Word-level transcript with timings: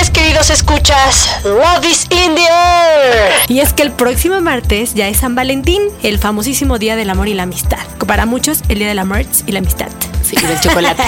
es, 0.00 0.10
queridos 0.10 0.50
escuchas. 0.50 1.40
Love 1.44 1.84
is 1.84 2.06
in 2.10 2.34
the 2.34 2.42
air. 2.42 3.32
Y 3.48 3.60
es 3.60 3.72
que 3.72 3.82
el 3.82 3.92
próximo 3.92 4.40
martes 4.40 4.94
ya 4.94 5.08
es 5.08 5.18
San 5.18 5.34
Valentín, 5.34 5.82
el 6.02 6.18
famosísimo 6.18 6.78
Día 6.78 6.96
del 6.96 7.10
Amor 7.10 7.28
y 7.28 7.34
la 7.34 7.42
Amistad. 7.42 7.78
Para 8.06 8.26
muchos, 8.26 8.62
el 8.68 8.78
Día 8.78 8.88
del 8.88 8.98
Amor 8.98 9.24
y 9.46 9.52
la 9.52 9.58
Amistad. 9.58 9.88
Sí, 10.22 10.36
del 10.36 10.60
chocolate. 10.60 11.02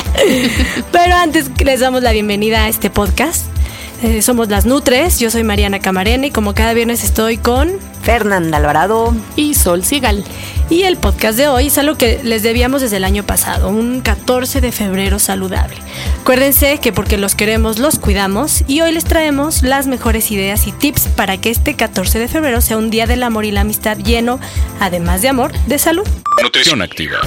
Pero 0.92 1.14
antes 1.14 1.50
les 1.64 1.80
damos 1.80 2.02
la 2.02 2.12
bienvenida 2.12 2.64
a 2.64 2.68
este 2.68 2.90
podcast. 2.90 3.46
Eh, 4.02 4.20
somos 4.20 4.48
las 4.48 4.66
Nutres, 4.66 5.20
yo 5.20 5.30
soy 5.30 5.44
Mariana 5.44 5.78
Camarena 5.78 6.26
y 6.26 6.30
como 6.30 6.54
cada 6.54 6.74
viernes 6.74 7.04
estoy 7.04 7.38
con... 7.38 7.91
Fernanda 8.02 8.58
Alvarado. 8.58 9.14
Y 9.36 9.54
Sol 9.54 9.84
Sigal. 9.84 10.24
Y 10.70 10.82
el 10.82 10.96
podcast 10.96 11.36
de 11.36 11.48
hoy 11.48 11.66
es 11.66 11.78
algo 11.78 11.96
que 11.96 12.20
les 12.22 12.42
debíamos 12.42 12.80
desde 12.80 12.96
el 12.96 13.04
año 13.04 13.24
pasado, 13.24 13.68
un 13.68 14.00
14 14.00 14.60
de 14.60 14.72
febrero 14.72 15.18
saludable. 15.18 15.76
Acuérdense 16.20 16.78
que 16.78 16.92
porque 16.92 17.18
los 17.18 17.34
queremos, 17.34 17.78
los 17.78 17.98
cuidamos 17.98 18.64
y 18.66 18.80
hoy 18.80 18.92
les 18.92 19.04
traemos 19.04 19.62
las 19.62 19.86
mejores 19.86 20.30
ideas 20.30 20.66
y 20.66 20.72
tips 20.72 21.08
para 21.08 21.36
que 21.36 21.50
este 21.50 21.74
14 21.74 22.18
de 22.18 22.28
febrero 22.28 22.60
sea 22.60 22.78
un 22.78 22.90
día 22.90 23.06
del 23.06 23.22
amor 23.22 23.44
y 23.44 23.50
la 23.50 23.62
amistad 23.62 23.98
lleno, 23.98 24.40
además 24.80 25.20
de 25.20 25.28
amor, 25.28 25.52
de 25.66 25.78
salud. 25.78 26.06
Nutrición 26.42 26.80
activa. 26.80 27.20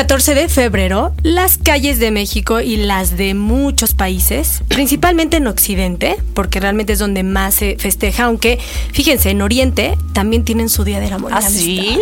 14 0.00 0.34
de 0.34 0.48
febrero, 0.48 1.12
las 1.22 1.58
calles 1.58 1.98
de 1.98 2.10
México 2.10 2.60
y 2.62 2.78
las 2.78 3.18
de 3.18 3.34
muchos 3.34 3.92
países, 3.92 4.62
principalmente 4.68 5.36
en 5.36 5.46
Occidente, 5.46 6.16
porque 6.32 6.58
realmente 6.58 6.94
es 6.94 6.98
donde 6.98 7.22
más 7.22 7.52
se 7.56 7.76
festeja, 7.78 8.24
aunque 8.24 8.58
fíjense, 8.94 9.28
en 9.28 9.42
Oriente 9.42 9.98
también 10.14 10.46
tienen 10.46 10.70
su 10.70 10.84
Día 10.84 11.00
del 11.00 11.12
Amor. 11.12 11.32
¿Ah, 11.34 11.42
sí? 11.42 11.98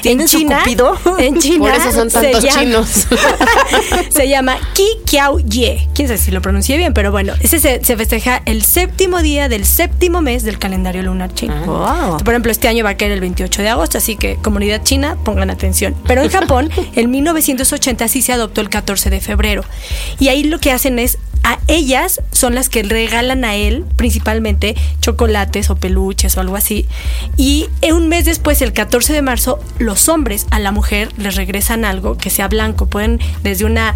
¿Tienen 0.00 0.26
su 0.26 0.42
Cupido? 0.46 0.96
En 1.18 1.38
China. 1.38 1.58
Por 1.58 1.74
eso 1.74 1.92
son 1.92 2.08
se 2.10 2.18
tantos 2.22 2.44
llama- 2.44 2.60
chinos. 2.60 3.06
se 4.08 4.26
llama 4.26 4.56
Qi 4.72 4.86
Kiao 5.04 5.38
Ye. 5.40 5.86
Quién 5.94 6.08
sabe 6.08 6.18
si 6.18 6.30
lo 6.30 6.40
pronuncié 6.40 6.78
bien, 6.78 6.94
pero 6.94 7.10
bueno, 7.12 7.34
ese 7.42 7.60
se, 7.60 7.84
se 7.84 7.94
festeja 7.98 8.40
el 8.46 8.62
séptimo 8.64 9.20
día 9.20 9.50
del 9.50 9.66
séptimo 9.66 10.22
mes 10.22 10.44
del 10.44 10.58
calendario 10.58 11.02
lunar 11.02 11.34
chino. 11.34 11.54
Wow. 11.66 12.18
Por 12.24 12.30
ejemplo, 12.32 12.50
este 12.50 12.68
año 12.68 12.84
va 12.84 12.90
a 12.90 12.96
caer 12.96 13.12
el 13.12 13.20
28 13.20 13.60
de 13.60 13.68
agosto, 13.68 13.98
así 13.98 14.16
que 14.16 14.36
comunidad 14.36 14.82
china, 14.82 15.18
pongan 15.26 15.50
atención. 15.50 15.94
Pero 16.06 16.22
en 16.22 16.30
Japón, 16.30 16.70
en 16.96 17.10
1980 17.34 18.08
sí 18.08 18.22
se 18.22 18.32
adoptó 18.32 18.60
el 18.60 18.70
14 18.70 19.10
de 19.10 19.20
febrero. 19.20 19.64
Y 20.18 20.28
ahí 20.28 20.44
lo 20.44 20.58
que 20.58 20.70
hacen 20.70 20.98
es, 20.98 21.18
a 21.42 21.58
ellas 21.68 22.22
son 22.32 22.54
las 22.54 22.70
que 22.70 22.82
regalan 22.82 23.44
a 23.44 23.54
él 23.54 23.84
principalmente 23.96 24.74
chocolates 25.00 25.68
o 25.68 25.76
peluches 25.76 26.36
o 26.36 26.40
algo 26.40 26.56
así. 26.56 26.86
Y 27.36 27.68
un 27.92 28.08
mes 28.08 28.24
después, 28.24 28.62
el 28.62 28.72
14 28.72 29.12
de 29.12 29.22
marzo, 29.22 29.60
los 29.78 30.08
hombres 30.08 30.46
a 30.50 30.58
la 30.58 30.72
mujer 30.72 31.12
les 31.18 31.36
regresan 31.36 31.84
algo 31.84 32.16
que 32.16 32.30
sea 32.30 32.48
blanco. 32.48 32.86
Pueden 32.86 33.20
desde 33.42 33.66
una 33.66 33.94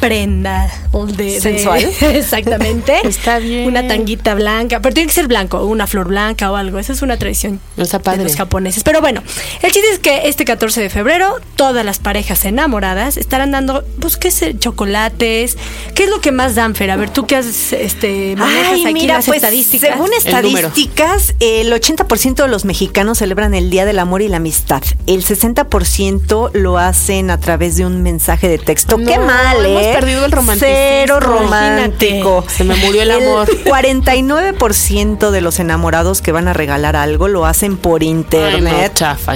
prenda 0.00 0.70
de, 0.92 1.24
de- 1.24 1.40
¿Sensual? 1.40 1.82
exactamente. 2.00 2.94
Está 3.04 3.38
bien. 3.38 3.66
Una 3.66 3.86
tanguita 3.88 4.34
blanca, 4.34 4.80
pero 4.80 4.94
tiene 4.94 5.08
que 5.08 5.14
ser 5.14 5.26
blanco, 5.26 5.64
una 5.64 5.86
flor 5.86 6.08
blanca 6.08 6.50
o 6.52 6.56
algo. 6.56 6.78
Esa 6.78 6.92
es 6.92 7.02
una 7.02 7.16
tradición 7.18 7.60
de 7.76 7.82
los 7.82 8.36
japoneses. 8.36 8.82
Pero 8.84 9.00
bueno, 9.00 9.22
el 9.62 9.72
chiste 9.72 9.88
es 9.92 9.98
que 9.98 10.28
este 10.28 10.44
14 10.44 10.82
de 10.82 10.90
febrero 10.90 11.36
todas 11.56 11.84
las 11.84 11.98
parejas 11.98 12.44
enamoradas 12.44 13.16
estarán 13.16 13.50
dando, 13.52 13.84
pues, 14.00 14.16
qué 14.16 14.30
sé, 14.30 14.58
chocolates. 14.58 15.56
¿Qué 15.94 16.04
es 16.04 16.10
lo 16.10 16.20
que 16.20 16.30
más 16.32 16.54
dan, 16.54 16.74
Fer? 16.74 16.90
A 16.90 16.96
ver, 16.96 17.10
tú 17.10 17.26
qué 17.26 17.36
has, 17.36 17.72
este, 17.72 18.36
manejas 18.36 18.72
Ay, 18.74 18.84
aquí 18.84 18.92
mira, 18.94 19.14
las 19.16 19.26
pues 19.26 19.36
estadísticas. 19.36 19.90
según 19.92 20.10
estadísticas, 20.12 21.34
el 21.40 21.72
80% 21.72 22.34
de 22.42 22.48
los 22.48 22.64
mexicanos 22.64 23.18
celebran 23.18 23.54
el 23.54 23.70
Día 23.70 23.84
del 23.86 23.98
Amor 23.98 24.22
y 24.22 24.28
la 24.28 24.36
Amistad. 24.36 24.82
El 25.06 25.24
60% 25.24 26.50
lo 26.52 26.78
hacen 26.78 27.30
a 27.30 27.38
través 27.40 27.76
de 27.76 27.86
un 27.86 28.02
mensaje 28.02 28.48
de 28.48 28.58
texto. 28.58 28.98
No, 28.98 29.10
Qué 29.10 29.18
mal, 29.18 29.64
¿eh? 29.64 29.75
Hemos 29.80 29.96
perdido 29.96 30.24
el 30.24 30.32
romanticismo. 30.32 30.74
Cero 30.76 31.18
Imagínate. 31.20 32.10
romántico. 32.10 32.44
Se 32.48 32.64
me 32.64 32.74
murió 32.76 33.02
el 33.02 33.10
amor. 33.10 33.46
49% 33.64 35.30
de 35.30 35.40
los 35.40 35.58
enamorados 35.58 36.22
que 36.22 36.32
van 36.32 36.48
a 36.48 36.52
regalar 36.52 36.96
algo 36.96 37.28
lo 37.28 37.46
hacen 37.46 37.76
por 37.76 38.02
Ay, 38.02 38.08
no, 38.12 38.18
internet. 38.20 38.92
chafa. 38.94 39.34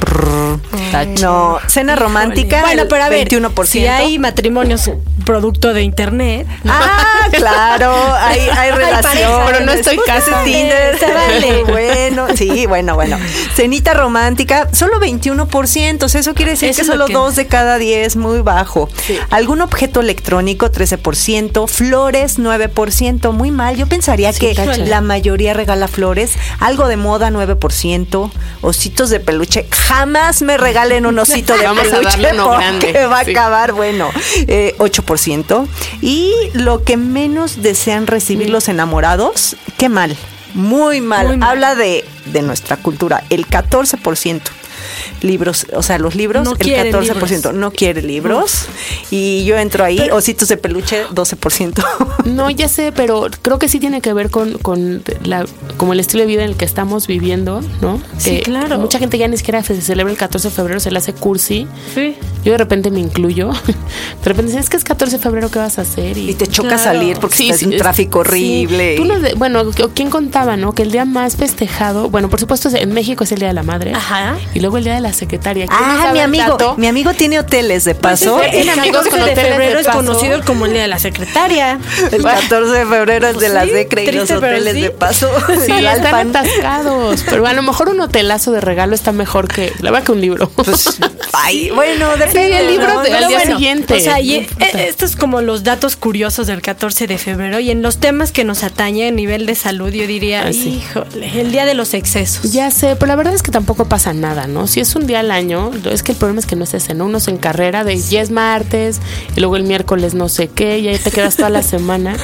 Tache. 0.93 1.23
No, 1.23 1.59
cena 1.67 1.97
romántica, 1.97 2.61
Bueno, 2.63 2.85
pero 2.89 3.05
a 3.05 3.09
ver, 3.09 3.29
21%. 3.29 3.65
si 3.67 3.87
hay 3.87 4.19
matrimonios 4.19 4.91
producto 5.25 5.73
de 5.73 5.83
internet, 5.83 6.47
Ah, 6.69 7.29
claro, 7.33 7.95
hay, 8.19 8.41
hay 8.41 8.71
relación. 8.73 9.03
pareja, 9.03 9.43
pero 9.47 9.61
no 9.67 9.73
estoy 9.73 9.99
casada. 10.05 10.45
Tinder, 10.45 10.99
Se 10.99 11.13
vale. 11.13 11.65
Bueno, 12.23 12.37
sí, 12.37 12.67
bueno, 12.67 12.95
bueno. 12.95 13.19
Cenita 13.55 13.95
romántica, 13.95 14.69
solo 14.73 15.01
21%. 15.01 16.03
O 16.05 16.09
sea, 16.09 16.21
eso 16.21 16.35
quiere 16.35 16.53
decir 16.53 16.69
Eso 16.71 16.81
que 16.81 16.87
solo 16.87 17.07
que- 17.07 17.13
dos 17.13 17.37
de 17.37 17.47
cada 17.47 17.79
10, 17.79 18.17
muy 18.17 18.41
bajo. 18.41 18.89
Algún 19.31 19.61
objeto 19.61 20.01
electrónico, 20.01 20.71
13%. 20.71 21.67
Flores, 21.67 22.39
9%. 22.39 23.33
Muy 23.33 23.51
mal. 23.51 23.77
Yo 23.77 23.87
pensaría 23.87 24.33
que 24.33 24.55
la 24.87 25.01
mayoría 25.01 25.55
regala 25.55 25.89
flores. 25.89 26.33
Algo 26.59 26.89
de 26.89 26.97
moda, 26.97 27.31
9%. 27.31 28.31
Ositos 28.63 29.11
de 29.11 29.21
peluche. 29.21 29.67
Jamás 29.71 30.43
me 30.43 30.57
regalen 30.59 31.07
un 31.07 31.19
osito 31.19 31.57
de 31.57 31.65
Vamos 31.71 31.87
a 31.87 31.91
peluche 31.91 32.05
darle 32.11 32.33
uno 32.35 32.45
porque 32.51 32.93
grande, 32.93 33.07
va 33.07 33.21
a 33.21 33.25
sí. 33.25 33.31
acabar, 33.31 33.73
bueno, 33.73 34.11
eh, 34.47 34.75
8%. 34.79 35.67
Y 36.01 36.33
lo 36.55 36.83
que 36.85 36.97
menos 36.97 37.63
desean 37.63 38.07
recibir 38.07 38.51
los 38.51 38.69
enamorados, 38.69 39.57
qué 39.79 39.89
mal, 39.89 40.17
muy 40.55 41.01
mal. 41.01 41.29
Muy 41.29 41.37
mal. 41.39 41.51
Habla 41.51 41.75
de, 41.75 42.05
de 42.27 42.43
nuestra 42.43 42.77
cultura, 42.77 43.25
el 43.31 43.47
14%. 43.47 44.41
Libros, 45.23 45.67
o 45.75 45.83
sea, 45.83 45.99
los 45.99 46.15
libros, 46.15 46.45
No 46.45 46.53
el 46.53 46.59
quieren 46.59 46.93
14% 46.95 47.31
libros. 47.31 47.55
no 47.55 47.71
quiere 47.71 48.03
libros. 48.03 48.67
Y 49.11 49.45
yo 49.45 49.57
entro 49.59 49.85
ahí, 49.85 50.09
ositos 50.13 50.49
de 50.49 50.57
peluche, 50.57 51.05
12%. 51.15 51.85
No, 52.25 52.51
ya 52.51 52.69
sé, 52.69 52.93
pero 52.95 53.27
creo 53.43 53.59
que 53.59 53.69
sí 53.69 53.81
tiene 53.81 54.01
que 54.01 54.13
ver 54.13 54.31
con, 54.31 54.59
con 54.59 55.03
la, 55.25 55.47
como 55.79 55.93
el 55.95 56.01
estilo 56.01 56.21
de 56.23 56.27
vida 56.27 56.43
en 56.45 56.51
el 56.51 56.57
que 56.57 56.65
estamos 56.65 57.07
viviendo, 57.07 57.61
¿no? 57.81 58.01
Sí, 58.19 58.37
Que 58.37 58.41
claro. 58.43 58.79
Mucha 58.79 58.99
gente 58.99 59.19
ya 59.19 59.27
ni 59.27 59.37
siquiera 59.37 59.63
se 59.63 59.81
celebra 59.81 60.13
el 60.13 60.19
14 60.19 60.49
de 60.49 60.55
febrero, 60.55 60.81
se 60.81 60.91
le 60.91 60.99
hace 60.99 61.13
cursi. 61.13 61.67
Sí. 61.95 62.15
Yo 62.45 62.53
de 62.53 62.59
repente 62.59 62.91
me 62.91 63.01
incluyo. 63.01 63.51
De 64.23 64.25
repente 64.29 64.59
es 64.59 64.69
que 64.69 64.77
es 64.77 64.85
14 64.85 65.17
de 65.17 65.23
febrero, 65.23 65.51
¿qué 65.51 65.59
vas 65.59 65.79
a 65.79 65.83
hacer? 65.83 66.17
Y 66.19 66.35
te 66.35 66.47
choca 66.47 66.71
Claro. 66.71 66.83
salir 66.85 67.19
porque 67.19 67.37
Sí, 67.37 67.45
estás 67.49 67.63
en 67.63 67.71
sí, 67.71 67.75
un 67.75 67.79
tráfico 67.81 68.19
horrible. 68.21 68.97
Tú 68.97 69.05
de- 69.09 69.35
bueno, 69.35 69.63
¿quién 69.95 70.11
contaba, 70.11 70.57
no? 70.57 70.73
Que 70.75 70.83
el 70.83 70.91
día 70.93 71.05
más 71.05 71.37
festejado, 71.37 72.11
bueno, 72.11 72.29
por 72.29 72.39
supuesto, 72.39 72.69
en 72.73 72.93
México 72.93 73.25
es 73.25 73.33
el 73.33 73.39
Día 73.39 73.49
de 73.49 73.55
la 73.55 73.63
Madre. 73.63 73.93
Ajá. 73.95 74.37
Y 74.55 74.61
luego 74.61 74.70
el 74.79 74.85
Día 74.85 74.95
de 74.95 75.01
la 75.01 75.13
Secretaria. 75.13 75.67
¿Quién 75.67 75.79
nos 75.97 76.05
Ah, 76.07 76.13
mi 76.13 76.21
amigo, 76.21 76.45
dato? 76.53 76.75
mi 76.77 76.87
amigo 76.87 77.13
tiene 77.15 77.39
hoteles 77.39 77.85
de 77.85 77.95
paso. 77.95 78.37
Pues 78.39 78.55
El 78.55 78.69
amigos 78.69 79.03
14 79.05 79.11
con 79.11 79.21
de 79.21 79.35
de 79.35 79.37
febrero 79.41 79.79
es 79.79 79.89
conocido 79.89 80.41
como 80.45 80.67
el 80.67 80.73
día 80.73 80.83
de 80.83 80.89
la 80.89 80.99
secretaria. 80.99 81.79
El 82.13 82.23
14 82.23 82.73
de 82.79 82.87
febrero 82.87 83.27
es 83.29 83.35
de 83.35 83.39
Pues 83.41 83.53
la 83.53 83.65
sí, 83.65 83.71
SECRE 83.71 84.05
y 84.05 84.13
los 84.13 84.31
hoteles 84.31 84.75
sí. 84.75 84.81
de 84.83 84.91
paso. 84.91 85.31
Sí, 85.67 85.73
están 85.73 86.29
atascados. 86.37 87.25
Pero 87.29 87.47
a 87.47 87.53
lo 87.53 87.63
mejor 87.63 87.89
un 87.89 88.01
hotelazo 88.01 88.53
de 88.53 88.61
regalo 88.61 88.95
está 88.95 89.13
mejor 89.13 89.49
que, 89.49 89.73
la 89.81 89.91
verdad, 89.91 90.07
que 90.07 90.13
un 90.13 90.21
libro. 90.21 90.49
Pues, 90.51 90.99
ay, 91.33 91.71
bueno, 91.71 92.11
depende 92.17 92.49
Sí, 92.49 92.53
el 92.53 92.67
libro 92.69 93.01
de- 93.03 93.13
al 93.15 93.29
día 93.29 93.41
siguiente. 93.41 93.95
O 93.95 94.01
sea, 94.01 94.21
y, 94.21 94.47
No 94.59 94.65
eh, 94.67 94.87
estos 94.89 95.17
como 95.17 95.41
los 95.41 95.65
datos 95.65 95.97
curiosos 95.97 96.47
del 96.47 96.63
14 96.63 97.07
de 97.07 97.19
febrero 97.19 97.61
y 97.61 97.71
en 97.71 97.83
los 97.83 97.99
temas 97.99 98.33
que 98.33 98.45
nos 98.45 98.63
atañe 98.63 99.09
a 99.09 99.11
nivel 99.11 99.47
de 99.47 99.55
salud, 99.55 99.91
yo 99.91 100.07
diría, 100.07 100.45
Ah, 100.47 100.51
híjole, 100.51 101.41
el 101.41 101.53
día 101.53 101.67
de 101.67 101.75
los 101.75 101.95
excesos. 101.95 102.53
Ya 102.53 102.71
sé, 102.71 102.97
pero 102.97 103.07
la 103.09 103.17
verdad 103.17 103.35
es 103.35 103.43
que 103.43 103.51
tampoco 103.51 103.85
pasa 103.87 104.13
nada, 104.13 104.47
¿no? 104.47 104.60
Si 104.67 104.81
es 104.81 104.95
un 104.97 105.07
día 105.07 105.21
al 105.21 105.31
año, 105.31 105.71
es 105.91 106.03
que 106.03 106.13
el 106.13 106.19
problema 106.19 106.41
es 106.41 106.47
que 106.47 106.57
no 106.57 106.65
es 106.65 106.75
ese, 106.75 106.95
¿no? 106.95 107.07
Uno 107.07 107.21
se 107.21 107.31
encarrera 107.31 107.85
de 107.85 107.97
ya 107.99 108.21
es 108.21 108.31
martes 108.31 109.01
y 109.37 109.41
luego 109.41 109.57
el 109.57 109.65
miércoles 109.65 110.15
no 110.15 110.29
sé 110.29 110.49
qué 110.49 110.79
y 110.79 110.89
ahí 110.89 110.99
te 110.99 111.11
quedas 111.11 111.37
toda 111.37 111.51
la 111.51 111.63
semana. 111.65 112.17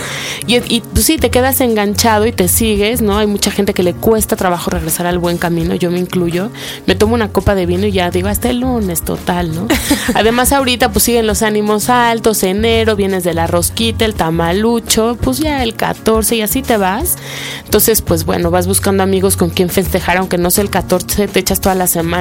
Y, 0.47 0.57
y 0.75 0.81
pues 0.81 1.05
sí, 1.05 1.19
te 1.19 1.31
quedas 1.31 1.61
enganchado 1.61 2.27
y 2.27 2.33
te 2.33 2.49
sigues, 2.49 3.03
¿no? 3.03 3.19
Hay 3.19 3.27
mucha 3.27 3.51
gente 3.51 3.75
que 3.75 3.83
le 3.83 3.95
cuesta 3.95 4.37
trabajo 4.37 4.71
regresar 4.71 5.07
al 5.07 5.19
buen 5.19 5.39
camino, 5.39 5.75
yo 5.75 5.91
me 5.91 5.99
incluyo. 5.99 6.51
Me 6.87 6.95
tomo 6.95 7.15
una 7.15 7.29
copa 7.29 7.55
de 7.55 7.67
vino 7.67 7.87
y 7.87 7.93
ya 7.93 8.11
digo, 8.11 8.29
hasta 8.29 8.51
el 8.51 8.61
lunes, 8.61 9.03
total, 9.03 9.55
¿no? 9.55 9.69
Además 10.15 10.53
ahorita 10.53 10.91
pues 10.93 11.05
siguen 11.05 11.27
los 11.27 11.43
ánimos 11.43 11.89
altos, 11.89 12.43
enero, 12.43 12.97
vienes 12.97 13.25
de 13.25 13.35
la 13.35 13.47
rosquita, 13.47 14.05
el 14.05 14.15
tamalucho, 14.15 15.17
pues 15.21 15.39
ya 15.39 15.63
el 15.63 15.75
14 15.75 16.37
y 16.37 16.43
así 16.43 16.63
te 16.63 16.77
vas. 16.77 17.17
Entonces, 17.65 18.03
pues 18.03 18.25
bueno, 18.25 18.51
vas 18.51 18.67
buscando 18.67 19.03
amigos 19.03 19.37
con 19.37 19.51
quien 19.51 19.69
festejar, 19.69 20.17
aunque 20.17 20.39
no 20.39 20.51
sea 20.51 20.63
el 20.63 20.71
14, 20.71 21.29
te 21.29 21.41
echas 21.41 21.61
toda 21.61 21.75
la 21.75 21.87
semana 21.87 22.16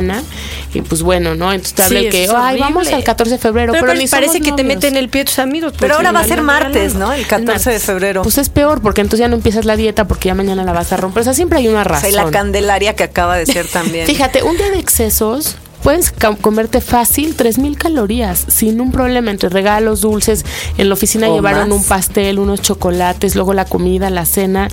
y 0.73 0.81
pues 0.81 1.01
bueno, 1.01 1.35
¿no? 1.35 1.51
Entonces 1.53 1.73
te 1.75 1.83
habla 1.83 1.99
Sí, 1.99 2.05
el 2.07 2.11
que, 2.11 2.27
ay, 2.35 2.59
vamos 2.59 2.87
al 2.91 3.03
14 3.03 3.31
de 3.33 3.37
febrero, 3.37 3.73
pero, 3.73 3.85
Pero, 3.87 3.97
ni 3.99 4.07
parece 4.07 4.33
somos 4.33 4.45
que 4.45 4.51
te 4.55 4.63
novios. 4.63 4.67
meten 4.83 4.97
el 4.97 5.09
pie 5.09 5.25
tus 5.25 5.39
amigos. 5.39 5.73
Pero 5.79 5.95
ahora 5.95 6.11
va 6.11 6.19
a 6.21 6.25
ser 6.25 6.41
martes. 6.41 6.95
¿no? 6.95 7.11
El 7.13 7.25
14 7.27 7.69
de 7.71 7.79
febrero. 7.79 8.21
Pues 8.23 8.37
es 8.37 8.49
peor, 8.49 8.81
porque 8.81 9.01
entonces 9.01 9.19
ya 9.19 9.27
no 9.27 9.35
empiezas 9.35 9.65
la 9.65 9.75
dieta 9.75 10.05
porque 10.07 10.27
ya 10.27 10.35
mañana 10.35 10.63
la 10.63 10.73
vas 10.73 10.91
a 10.91 10.97
romper. 10.97 11.21
O 11.21 11.23
sea, 11.23 11.33
siempre 11.33 11.59
hay 11.59 11.67
una 11.67 11.81
O 11.81 11.83
sea, 11.83 11.93
razón. 11.93 12.09
y 12.09 12.13
la 12.13 12.31
Candelaria 12.31 12.95
que 12.95 13.03
acaba 13.03 13.37
de 13.37 13.45
ser 13.45 13.67
también. 13.67 14.05
Fíjate, 14.07 14.43
un 14.43 14.57
día 14.57 14.69
de 14.71 14.79
excesos 14.79 15.57
puedes 15.83 16.11
comerte 16.41 16.81
fácil 16.81 17.35
3000 17.35 17.77
calorías 17.77 18.43
sin 18.47 18.81
un 18.81 18.91
problema 18.91 19.29
entre 19.29 19.49
regalos, 19.49 20.01
dulces. 20.01 20.43
En 20.79 20.87
la 20.89 20.95
oficina 20.95 21.29
O 21.29 21.35
llevaron 21.35 21.69
más. 21.69 21.77
un 21.77 21.83
pastel, 21.83 22.39
unos 22.39 22.61
chocolates, 22.61 23.35
luego 23.35 23.53
la 23.53 23.65
comida, 23.65 24.09
la 24.09 24.25
cena. 24.25 24.67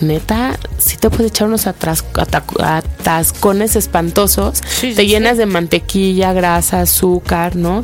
Neta, 0.00 0.58
sí 0.78 0.96
te 0.98 1.08
puedes 1.08 1.28
echar 1.32 1.48
unos 1.48 1.66
atras- 1.66 2.04
atac- 2.14 2.60
atascones 2.62 3.76
espantosos. 3.76 4.58
Sí, 4.68 4.92
te 4.94 5.02
sí. 5.02 5.08
llenas 5.08 5.38
de 5.38 5.46
mantequilla, 5.46 6.32
grasa, 6.34 6.82
azúcar, 6.82 7.56
¿no? 7.56 7.82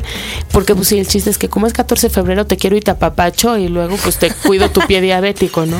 Porque 0.51 0.75
pues 0.75 0.89
sí, 0.89 0.99
el 0.99 1.07
chiste 1.07 1.29
es 1.31 1.37
que 1.39 1.49
como 1.49 1.65
es 1.65 1.73
14 1.73 2.09
de 2.09 2.13
febrero 2.13 2.45
te 2.45 2.57
quiero 2.57 2.75
y 2.77 2.81
te 2.81 2.91
apapacho 2.91 3.57
y 3.57 3.67
luego 3.67 3.95
pues 3.97 4.17
te 4.17 4.31
cuido 4.31 4.69
tu 4.69 4.81
pie 4.81 5.01
diabético, 5.01 5.65
¿no? 5.65 5.77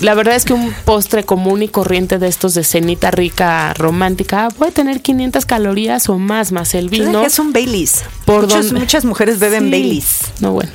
La 0.00 0.14
verdad 0.14 0.34
es 0.34 0.44
que 0.44 0.52
un 0.54 0.72
postre 0.84 1.24
común 1.24 1.62
y 1.62 1.68
corriente 1.68 2.18
de 2.18 2.26
estos 2.26 2.54
de 2.54 2.64
cenita 2.64 3.10
rica 3.12 3.72
romántica 3.74 4.48
puede 4.58 4.72
tener 4.72 5.00
500 5.02 5.46
calorías 5.46 6.08
o 6.08 6.18
más, 6.18 6.50
más 6.52 6.74
el 6.74 6.90
¿Sabes 6.90 7.06
vino. 7.06 7.22
es 7.24 7.38
un 7.38 7.52
Baileys? 7.52 8.02
Por 8.24 8.42
Muchos- 8.42 8.66
donde- 8.66 8.80
muchas 8.80 9.04
mujeres 9.04 9.38
beben 9.38 9.64
Sí. 9.64 9.70
Baileys. 9.70 10.18
No, 10.40 10.52
bueno. 10.52 10.70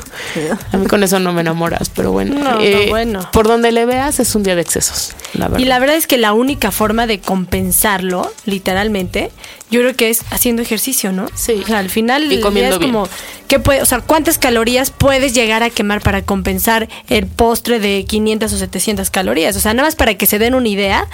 A 0.72 0.78
mí 0.78 0.86
con 0.86 1.02
eso 1.04 1.20
no 1.20 1.34
me 1.34 1.42
enamoras, 1.42 1.90
pero 1.90 2.12
bueno. 2.12 2.36
No, 2.36 2.52
no, 2.56 2.62
Eh, 2.62 2.86
bueno. 2.90 3.28
Por 3.34 3.48
donde 3.48 3.72
le 3.72 3.86
veas 3.86 4.20
es 4.20 4.36
un 4.36 4.44
día 4.44 4.56
de 4.56 4.62
excesos, 4.62 5.14
la 5.34 5.48
verdad. 5.48 5.60
Y 5.60 5.66
la 5.66 5.80
verdad 5.80 5.96
es 5.96 6.06
que 6.06 6.18
la 6.18 6.34
única 6.34 6.72
forma 6.72 7.08
de 7.08 7.20
compensarlo, 7.20 8.32
literalmente, 8.46 9.32
yo 9.72 9.80
creo 9.82 9.96
que 9.96 10.10
es 10.10 10.22
haciendo 10.32 10.62
ejercicio, 10.62 11.12
¿no? 11.12 11.28
Sí. 11.34 11.60
O 11.64 11.68
sea, 11.68 11.80
al 11.80 11.90
final 11.90 12.32
Y 12.32 12.40
comiendo 12.40 12.76
es 12.76 12.80
bien. 12.80 12.92
como, 12.92 13.08
¿qué 13.48 13.60
puede, 13.60 13.82
o 13.82 13.86
sea, 13.86 14.02
cuántas 14.02 14.38
calorías 14.38 14.92
puedes 14.92 15.34
llegar 15.34 15.64
a 15.64 15.70
quemar 15.72 16.02
para 16.02 16.22
compensar 16.22 16.88
el 17.08 17.26
postre 17.26 17.80
de 17.80 18.06
500 18.06 18.54
o 18.54 18.58
700 18.58 19.10
calorías? 19.10 19.56
O 19.56 19.60
sea, 19.60 19.74
nada 19.74 19.88
más 19.88 19.96
para 19.96 20.14
que 20.16 20.26
se 20.28 20.38
den 20.40 20.54
una 20.54 20.68
idea. 20.68 21.08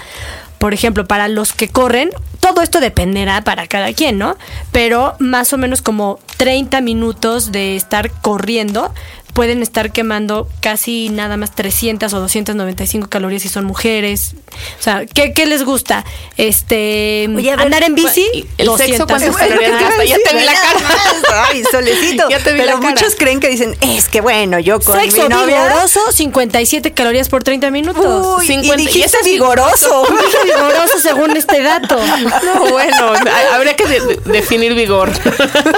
Por 0.66 0.74
ejemplo, 0.74 1.06
para 1.06 1.28
los 1.28 1.52
que 1.52 1.68
corren, 1.68 2.10
todo 2.40 2.60
esto 2.60 2.80
dependerá 2.80 3.44
para 3.44 3.68
cada 3.68 3.92
quien, 3.92 4.18
¿no? 4.18 4.36
Pero 4.72 5.14
más 5.20 5.52
o 5.52 5.58
menos 5.58 5.80
como 5.80 6.18
30 6.38 6.80
minutos 6.80 7.52
de 7.52 7.76
estar 7.76 8.10
corriendo 8.10 8.92
pueden 9.36 9.60
estar 9.62 9.92
quemando 9.92 10.48
casi 10.60 11.10
nada 11.10 11.36
más 11.36 11.54
300 11.54 12.10
o 12.14 12.20
295 12.20 13.08
calorías 13.10 13.42
si 13.42 13.50
son 13.50 13.66
mujeres. 13.66 14.34
O 14.80 14.82
sea, 14.82 15.04
¿qué, 15.04 15.34
qué 15.34 15.44
les 15.44 15.62
gusta? 15.62 16.06
Este, 16.38 17.28
Oye, 17.36 17.50
ver, 17.50 17.60
andar 17.60 17.82
en 17.84 17.94
bici, 17.94 18.26
¿y 18.32 18.46
el 18.56 18.66
sexo 18.78 19.04
200. 19.04 19.06
cuántas 19.06 19.32
Bueno, 19.32 19.48
calorías 19.48 19.70
¿qué 19.72 19.76
te 19.76 19.82
iba 19.82 19.88
a 19.88 19.98
gasta? 19.98 20.04
Ya 20.04 20.16
te 20.30 20.36
vi 20.36 20.44
la 20.44 20.52
cara. 20.54 21.46
Ay, 21.50 21.62
solecito. 21.70 22.28
Ya 22.30 22.38
te 22.38 22.52
vi 22.54 22.60
Pero 22.60 22.72
la 22.76 22.80
cara. 22.80 22.90
muchos 22.94 23.14
creen 23.14 23.38
que 23.40 23.48
dicen, 23.50 23.76
es 23.82 24.08
que 24.08 24.22
bueno, 24.22 24.58
yo 24.58 24.80
con 24.80 24.98
Sexo 24.98 25.24
mi 25.24 25.28
novia... 25.28 25.64
vigoroso, 25.66 26.00
57 26.12 26.92
calorías 26.92 27.28
por 27.28 27.44
30 27.44 27.70
minutos. 27.70 28.38
Uy, 28.38 28.46
50 28.46 28.80
y 28.80 28.84
y 28.84 28.86
dijiste 28.86 29.18
es 29.20 29.26
vigoroso. 29.26 30.06
Dije 30.26 30.44
vigoroso 30.44 30.98
según 31.02 31.36
este 31.36 31.62
dato. 31.62 31.98
No, 32.44 32.70
bueno, 32.70 33.12
ha- 33.12 33.54
habría 33.54 33.76
que 33.76 33.86
de- 33.86 34.00
de- 34.00 34.16
definir 34.32 34.72
vigor. 34.74 35.12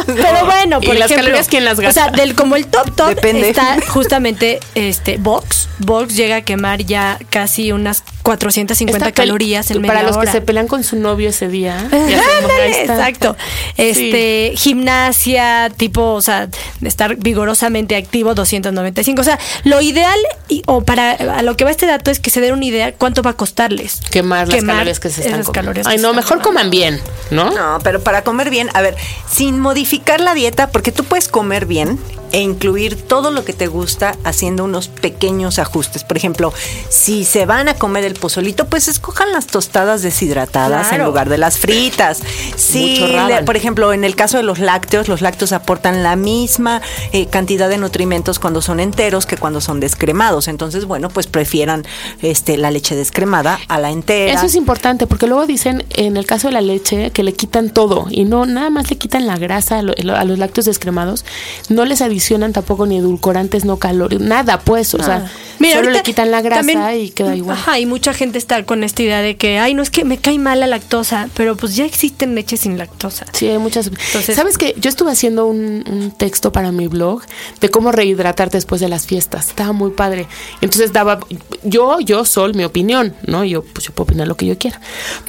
Pero 0.06 0.44
bueno, 0.46 0.80
por 0.80 0.94
¿Y 0.94 0.98
las 0.98 1.10
ejemplo, 1.10 1.24
calorías 1.26 1.48
quién 1.48 1.64
las 1.64 1.78
O 1.78 1.82
gasta? 1.82 2.04
sea, 2.04 2.10
del 2.12 2.36
como 2.36 2.54
el 2.54 2.66
top 2.68 2.94
top 2.94 3.08
Depende. 3.08 3.47
Está 3.50 3.76
justamente 3.88 4.60
este 4.74 5.16
Vox. 5.18 5.68
Vox 5.80 6.16
llega 6.16 6.36
a 6.36 6.42
quemar 6.42 6.82
ya 6.84 7.18
casi 7.30 7.70
unas 7.72 8.02
450 8.22 8.96
Esta 8.98 9.10
pel- 9.10 9.14
calorías 9.14 9.70
en 9.70 9.80
media 9.80 9.94
Para 9.94 10.06
los 10.06 10.16
hora. 10.16 10.26
que 10.26 10.32
se 10.32 10.40
pelean 10.40 10.66
con 10.66 10.82
su 10.84 10.96
novio 10.96 11.28
ese 11.30 11.48
día. 11.48 11.78
Ándale, 11.92 12.82
exacto. 12.82 13.36
Este, 13.76 14.52
gimnasia, 14.56 15.70
tipo, 15.76 16.12
o 16.14 16.20
sea, 16.20 16.48
estar 16.82 17.16
vigorosamente 17.16 17.96
activo, 17.96 18.34
295. 18.34 19.20
O 19.20 19.24
sea, 19.24 19.38
lo 19.64 19.80
ideal, 19.80 20.18
y- 20.48 20.62
o 20.66 20.82
para 20.82 21.12
a 21.12 21.42
lo 21.42 21.56
que 21.56 21.64
va 21.64 21.70
este 21.70 21.86
dato, 21.86 22.10
es 22.10 22.18
que 22.20 22.30
se 22.30 22.40
den 22.40 22.54
una 22.54 22.64
idea 22.64 22.92
cuánto 22.92 23.22
va 23.22 23.30
a 23.30 23.34
costarles. 23.34 24.00
Quemar 24.10 24.48
las 24.48 24.64
calorías 24.64 25.00
que 25.00 25.10
se 25.10 25.20
están 25.22 25.40
esas 25.40 25.52
comiendo. 25.52 25.82
Ay, 25.88 25.98
no, 25.98 26.12
mejor 26.12 26.38
quemando. 26.38 26.48
coman 26.48 26.70
bien, 26.70 27.00
¿no? 27.30 27.50
No, 27.52 27.78
pero 27.84 28.00
para 28.02 28.22
comer 28.22 28.50
bien, 28.50 28.68
a 28.74 28.80
ver, 28.82 28.96
sin 29.30 29.60
modificar 29.60 30.20
la 30.20 30.34
dieta, 30.34 30.68
porque 30.70 30.92
tú 30.92 31.04
puedes 31.04 31.28
comer 31.28 31.66
bien 31.66 31.98
e 32.32 32.40
incluir 32.40 32.96
todo 33.00 33.30
lo 33.38 33.44
que 33.44 33.52
te 33.52 33.66
gusta 33.68 34.16
haciendo 34.24 34.64
unos 34.64 34.88
pequeños 34.88 35.58
ajustes. 35.58 36.04
Por 36.04 36.16
ejemplo, 36.16 36.52
si 36.88 37.24
se 37.24 37.46
van 37.46 37.68
a 37.68 37.74
comer 37.74 38.04
el 38.04 38.14
pozolito, 38.14 38.66
pues 38.66 38.88
escojan 38.88 39.32
las 39.32 39.46
tostadas 39.46 40.02
deshidratadas 40.02 40.92
en 40.92 41.04
lugar 41.04 41.28
de 41.28 41.38
las 41.38 41.58
fritas. 41.58 42.20
Si, 42.56 42.98
rábano. 43.12 43.44
por 43.46 43.56
ejemplo, 43.56 43.92
en 43.92 44.04
el 44.04 44.14
caso 44.16 44.36
de 44.36 44.42
los 44.42 44.58
lácteos, 44.58 45.08
los 45.08 45.20
lácteos 45.22 45.52
aportan 45.52 46.02
la 46.02 46.16
misma 46.16 46.82
eh, 47.12 47.26
cantidad 47.26 47.68
de 47.68 47.78
nutrimentos 47.78 48.38
cuando 48.38 48.60
son 48.60 48.80
enteros 48.80 49.26
que 49.26 49.36
cuando 49.36 49.60
son 49.60 49.80
descremados. 49.80 50.48
Entonces, 50.48 50.84
bueno, 50.84 51.08
pues 51.08 51.26
prefieran 51.28 51.84
este, 52.20 52.56
la 52.56 52.70
leche 52.70 52.94
descremada 52.96 53.58
a 53.68 53.78
la 53.78 53.90
entera. 53.90 54.32
Eso 54.32 54.46
es 54.46 54.54
importante 54.54 55.06
porque 55.06 55.26
luego 55.26 55.46
dicen 55.46 55.84
en 55.90 56.16
el 56.16 56.26
caso 56.26 56.48
de 56.48 56.54
la 56.54 56.60
leche 56.60 57.10
que 57.12 57.22
le 57.22 57.32
quitan 57.32 57.70
todo 57.70 58.06
y 58.10 58.24
no 58.24 58.44
nada 58.44 58.70
más 58.70 58.90
le 58.90 58.96
quitan 58.98 59.26
la 59.26 59.36
grasa 59.38 59.78
a, 59.78 59.82
lo- 59.82 59.94
a 60.16 60.24
los 60.24 60.38
lácteos 60.38 60.66
descremados, 60.66 61.24
no 61.68 61.84
les 61.84 62.02
adicionan 62.02 62.52
tampoco 62.52 62.86
ni 62.86 62.98
edulcorantes, 63.28 63.64
no 63.64 63.76
calor, 63.78 64.20
nada 64.20 64.58
pues, 64.60 64.94
o 64.94 65.02
sea, 65.02 65.30
solo 65.74 65.90
le 65.90 66.02
quitan 66.02 66.30
la 66.30 66.40
grasa 66.40 66.60
también- 66.60 67.00
y 67.04 67.10
queda 67.10 67.34
igual. 67.36 67.56
Ajá, 67.56 67.78
y 67.78 67.86
mucha 67.86 68.12
gente 68.14 68.38
está 68.38 68.64
con 68.64 68.84
esta 68.84 69.02
idea 69.02 69.20
de 69.20 69.36
que, 69.36 69.58
ay, 69.58 69.74
no 69.74 69.82
es 69.82 69.90
que 69.90 70.04
me 70.04 70.18
cae 70.18 70.38
mal 70.38 70.60
la 70.60 70.66
lactosa, 70.66 71.28
pero 71.34 71.56
pues 71.56 71.76
ya 71.76 71.84
existen 71.84 72.34
leches 72.34 72.60
sin 72.60 72.78
lactosa. 72.78 73.26
Sí, 73.32 73.48
hay 73.48 73.58
muchas. 73.58 73.86
Entonces- 73.88 74.34
¿Sabes 74.36 74.56
que 74.56 74.74
Yo 74.78 74.88
estuve 74.90 75.10
haciendo 75.10 75.46
un, 75.46 75.84
un 75.90 76.10
texto 76.12 76.52
para 76.52 76.70
mi 76.72 76.86
blog 76.88 77.22
de 77.60 77.68
cómo 77.70 77.90
rehidratarte 77.92 78.56
después 78.56 78.80
de 78.80 78.88
las 78.88 79.06
fiestas. 79.06 79.48
Estaba 79.48 79.72
muy 79.72 79.90
padre. 79.90 80.26
Entonces 80.60 80.92
daba, 80.92 81.18
yo, 81.64 81.98
yo, 82.00 82.24
Sol, 82.24 82.54
mi 82.54 82.64
opinión, 82.64 83.14
¿no? 83.26 83.44
Yo, 83.44 83.62
pues 83.62 83.86
yo 83.86 83.92
puedo 83.92 84.04
opinar 84.04 84.28
lo 84.28 84.36
que 84.36 84.46
yo 84.46 84.56
quiera. 84.58 84.80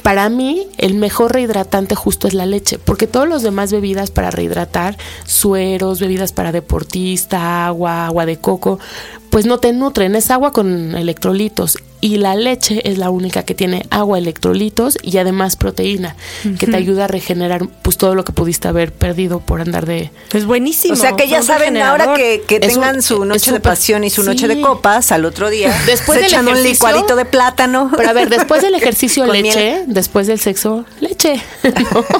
Para 0.02 0.28
mí, 0.28 0.66
el 0.78 0.94
mejor 0.94 1.32
rehidratante 1.32 1.94
justo 1.94 2.28
es 2.28 2.34
la 2.34 2.46
leche, 2.46 2.78
porque 2.78 3.06
todos 3.06 3.28
los 3.28 3.42
demás 3.42 3.72
bebidas 3.72 4.10
para 4.10 4.30
rehidratar, 4.30 4.96
sueros, 5.24 6.00
bebidas 6.00 6.32
para 6.32 6.52
deportista, 6.52 7.66
agua, 7.66 7.89
agua 7.90 8.26
de 8.26 8.36
coco, 8.38 8.78
pues 9.30 9.46
no 9.46 9.58
te 9.58 9.72
nutren, 9.72 10.14
es 10.16 10.30
agua 10.30 10.52
con 10.52 10.94
electrolitos. 10.96 11.78
Y 12.02 12.16
la 12.16 12.34
leche 12.34 12.88
es 12.90 12.96
la 12.96 13.10
única 13.10 13.42
que 13.42 13.54
tiene 13.54 13.84
agua, 13.90 14.16
electrolitos 14.16 14.96
y 15.02 15.18
además 15.18 15.56
proteína, 15.56 16.16
que 16.58 16.66
te 16.66 16.74
ayuda 16.74 17.04
a 17.04 17.08
regenerar 17.08 17.68
pues 17.82 17.98
todo 17.98 18.14
lo 18.14 18.24
que 18.24 18.32
pudiste 18.32 18.68
haber 18.68 18.90
perdido 18.90 19.40
por 19.40 19.60
andar 19.60 19.84
de... 19.84 20.10
Pues 20.30 20.46
buenísimo. 20.46 20.94
O 20.94 20.96
sea 20.96 21.12
que 21.12 21.28
ya 21.28 21.42
saben 21.42 21.76
ahora 21.76 22.14
que, 22.14 22.42
que 22.48 22.56
Es 22.56 22.74
un- 22.74 22.82
tengan 22.82 23.02
su 23.02 23.22
es 23.24 23.28
noche 23.28 23.52
de 23.52 23.60
pasión 23.60 24.02
y 24.02 24.08
su 24.08 24.22
noche 24.22 24.48
de 24.48 24.62
copas 24.62 25.12
al 25.12 25.26
otro 25.26 25.50
día. 25.50 25.78
Después 25.86 26.16
se 26.16 26.22
del 26.24 26.32
echan 26.32 26.48
un 26.48 26.62
licuadito 26.62 27.16
de 27.16 27.26
plátano. 27.26 27.90
Pero 27.94 28.08
a 28.08 28.12
ver, 28.14 28.30
después 28.30 28.62
del 28.62 28.74
ejercicio 28.76 29.26
leche, 29.26 29.72
miel. 29.74 29.84
después 29.88 30.26
del 30.26 30.40
sexo, 30.40 30.86
leche. 31.00 31.09
¿no? 31.92 32.00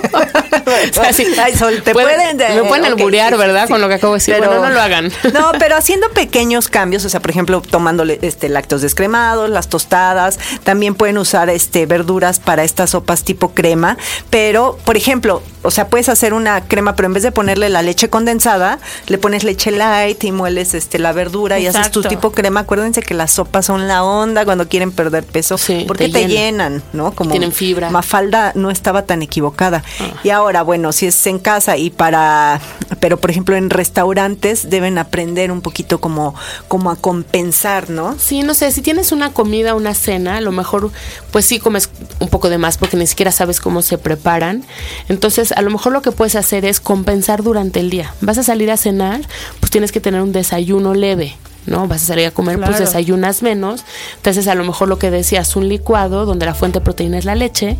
O 0.91 0.93
sea, 0.93 1.13
sí, 1.13 1.27
Ay, 1.43 1.55
Sol, 1.57 1.83
te 1.83 1.93
pueden- 1.93 2.37
pueden, 2.37 2.37
me 2.57 2.63
pueden 2.69 2.85
ok, 2.85 2.91
alburear, 2.99 3.33
sí, 3.33 3.39
¿verdad? 3.39 3.67
sí. 3.67 3.73
Con 3.73 3.81
lo 3.81 3.89
que 3.89 3.95
acabo 3.95 4.13
de 4.15 4.19
decir. 4.19 4.35
Pero- 4.39 4.47
bueno, 4.51 4.63
no 4.69 4.71
lo 4.75 4.81
hagan. 4.81 5.11
No, 5.33 5.53
pero 5.59 5.77
haciendo 5.77 6.09
pequeños 6.11 6.69
cambios, 6.69 7.05
o 7.05 7.09
sea, 7.09 7.21
por 7.21 7.31
ejemplo, 7.31 7.61
tomando 7.63 8.05
este 8.05 8.49
lácteos 8.49 8.83
descremados, 8.83 9.49
las 9.51 9.69
tostadas, 9.69 10.39
también 10.65 10.95
pueden 10.95 11.19
usar 11.19 11.49
este 11.51 11.87
verduras 11.87 12.39
para 12.41 12.63
estas 12.65 12.91
sopas 12.91 13.25
tipo 13.25 13.51
crema, 13.53 13.97
pero 14.29 14.79
por 14.85 14.97
ejemplo, 14.97 15.43
o 15.63 15.71
sea, 15.71 15.89
puedes 15.89 16.09
hacer 16.09 16.35
una 16.35 16.63
crema, 16.67 16.95
pero 16.97 17.07
en 17.07 17.15
vez 17.15 17.23
de 17.23 17.33
ponerle 17.33 17.69
la 17.69 17.83
leche 17.83 18.09
condensada, 18.11 18.79
le 19.07 19.19
pones 19.19 19.45
leche 19.45 19.71
light 19.71 20.23
y 20.25 20.33
mueles 20.33 20.75
este 20.75 20.99
la 20.99 21.13
verdura 21.13 21.59
y 21.59 21.67
haces 21.67 21.91
tu 21.91 22.03
tipo 22.03 22.33
crema. 22.33 22.61
Acuérdense 22.61 23.03
que 23.03 23.15
las 23.15 23.31
sopas 23.33 23.67
son 23.67 23.89
la 23.89 24.03
onda 24.03 24.45
cuando 24.45 24.69
quieren 24.69 24.91
perder 24.93 25.25
peso, 25.25 25.59
Sí, 25.59 25.85
porque 25.87 26.07
te 26.07 26.13
te, 26.13 26.29
llenan. 26.29 26.75
llenan, 26.75 26.83
¿no? 26.93 27.13
Como 27.13 27.31
Tienen 27.31 27.53
fibra. 27.53 27.91
Mafalda 27.91 28.53
no 28.55 28.71
estaba 28.91 29.07
tan 29.07 29.23
equivocada. 29.23 29.85
Y 30.25 30.31
ahora, 30.31 30.63
bueno, 30.63 30.91
si 30.91 31.07
es 31.07 31.27
en 31.29 31.39
casa 31.39 31.77
y 31.77 31.91
para, 31.91 32.61
pero 32.99 33.21
por 33.21 33.31
ejemplo 33.31 33.55
en 33.55 33.71
restaurantes 33.71 34.69
deben 34.69 34.99
aprender 34.99 35.53
un 35.53 35.61
poquito 35.61 36.01
como, 36.01 36.35
como 36.67 36.91
a 36.91 36.97
compensar, 36.97 37.89
¿no? 37.89 38.19
Sí, 38.19 38.43
no 38.43 38.53
sé, 38.53 38.73
si 38.73 38.83
tienes 38.83 39.13
una 39.13 39.33
comida, 39.33 39.77
una 39.77 39.95
cena, 39.95 40.39
a 40.39 40.41
lo 40.41 40.51
mejor 40.51 40.91
pues 41.31 41.47
sí 41.47 41.61
comes 41.61 41.89
un 42.19 42.29
poco 42.29 42.49
de 42.49 42.59
más 42.59 42.79
porque 42.79 42.97
ni 42.97 43.07
siquiera 43.07 43.31
sabes 43.31 43.61
cómo 43.61 43.81
se 43.83 43.97
preparan. 43.97 44.65
Entonces, 45.09 45.53
a 45.53 45.63
lo 45.63 45.71
mejor 45.71 45.93
lo 45.93 46.03
que 46.03 46.11
puedes 46.11 46.35
hacer 46.35 46.65
es 46.65 46.81
compensar 46.81 47.45
durante 47.45 47.79
el 47.79 47.91
día. 47.91 48.13
Vas 48.21 48.39
a 48.39 48.43
salir 48.43 48.73
a 48.73 48.77
cenar, 48.77 49.21
pues 49.61 49.71
tienes 49.71 49.93
que 49.93 50.01
tener 50.01 50.21
un 50.21 50.33
desayuno 50.33 50.95
leve. 50.95 51.37
¿No? 51.67 51.87
Vas 51.89 52.03
a 52.03 52.07
salir 52.07 52.27
a 52.27 52.31
comer, 52.31 52.57
pues 52.57 52.69
Claro. 52.71 52.85
desayunas 52.85 53.43
menos. 53.43 53.85
Entonces, 54.17 54.49
a 54.49 54.55
lo 54.55 54.65
mejor 54.65 54.89
lo 54.89 54.99
que 54.99 55.11
decías, 55.11 55.55
un 55.57 55.69
licuado 55.69 56.25
donde 56.27 56.47
la 56.47 56.55
fuente 56.55 56.79
de 56.79 56.85
proteína 56.85 57.19
es 57.19 57.25
la 57.25 57.35
leche, 57.35 57.77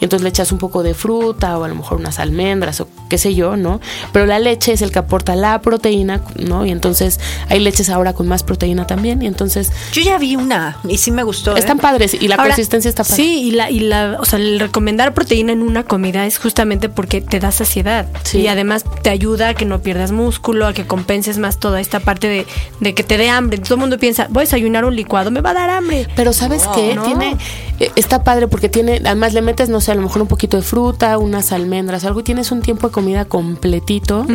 y 0.00 0.04
entonces 0.04 0.22
le 0.22 0.28
echas 0.30 0.52
un 0.52 0.58
poco 0.58 0.82
de 0.82 0.94
fruta 0.94 1.58
o 1.58 1.64
a 1.64 1.68
lo 1.68 1.74
mejor 1.74 1.98
unas 1.98 2.18
almendras 2.18 2.80
o 2.80 2.88
qué 3.08 3.18
sé 3.18 3.34
yo, 3.34 3.56
¿no? 3.56 3.80
Pero 4.12 4.26
la 4.26 4.38
leche 4.38 4.72
es 4.72 4.82
el 4.82 4.90
que 4.92 4.98
aporta 5.00 5.34
la 5.36 5.60
proteína, 5.60 6.20
¿no? 6.36 6.64
Y 6.66 6.70
entonces 6.70 7.20
hay 7.48 7.60
leches 7.60 7.90
ahora 7.90 8.12
con 8.12 8.26
más 8.28 8.42
proteína 8.42 8.86
también, 8.86 9.22
y 9.22 9.26
entonces 9.26 9.72
Yo 9.92 10.02
ya 10.02 10.18
vi 10.18 10.36
una 10.36 10.78
y 10.88 10.98
sí 10.98 11.10
me 11.10 11.22
gustó. 11.22 11.56
¿eh? 11.56 11.58
están 11.58 11.78
padres 11.78 12.14
y 12.14 12.28
la 12.28 12.36
Ahora, 12.36 12.48
consistencia 12.50 12.88
está 12.88 13.04
padre. 13.04 13.16
Sí, 13.16 13.48
y 13.48 13.50
la, 13.52 13.70
y 13.70 13.80
la, 13.80 14.16
o 14.20 14.24
sea, 14.24 14.38
el 14.38 14.60
recomendar 14.60 15.14
proteína 15.14 15.52
en 15.52 15.62
una 15.62 15.82
comida 15.84 16.26
es 16.26 16.38
justamente 16.38 16.88
porque 16.88 17.20
te 17.20 17.40
da 17.40 17.50
saciedad. 17.52 18.06
Sí. 18.24 18.40
Y 18.40 18.48
además 18.48 18.84
te 19.02 19.10
ayuda 19.10 19.48
a 19.50 19.54
que 19.54 19.64
no 19.64 19.80
pierdas 19.80 20.12
músculo, 20.12 20.66
a 20.66 20.72
que 20.72 20.86
compenses 20.86 21.38
más 21.38 21.58
toda 21.58 21.80
esta 21.80 22.00
parte 22.00 22.28
de, 22.28 22.46
de 22.80 22.94
que 22.94 23.02
te 23.04 23.16
dé 23.18 23.23
hambre. 23.28 23.58
Todo 23.58 23.74
el 23.74 23.80
mundo 23.80 23.98
piensa, 23.98 24.26
voy 24.30 24.42
a 24.42 24.44
desayunar 24.44 24.84
un 24.84 24.94
licuado, 24.94 25.30
me 25.30 25.40
va 25.40 25.50
a 25.50 25.54
dar 25.54 25.70
hambre. 25.70 26.06
Pero 26.16 26.32
¿sabes 26.32 26.66
qué? 26.74 26.94
no. 26.94 27.04
Tiene, 27.04 27.36
eh, 27.80 27.90
está 27.96 28.22
padre 28.24 28.48
porque 28.48 28.68
tiene, 28.68 29.00
además 29.04 29.32
le 29.34 29.42
metes, 29.42 29.68
no 29.68 29.80
sé, 29.80 29.92
a 29.92 29.94
lo 29.94 30.02
mejor 30.02 30.22
un 30.22 30.28
poquito 30.28 30.56
de 30.56 30.62
fruta, 30.62 31.18
unas 31.18 31.52
almendras, 31.52 32.04
algo 32.04 32.20
y 32.20 32.22
tienes 32.22 32.52
un 32.52 32.62
tiempo 32.62 32.88
de 32.88 32.92
comida 32.92 33.24
completito, 33.24 34.26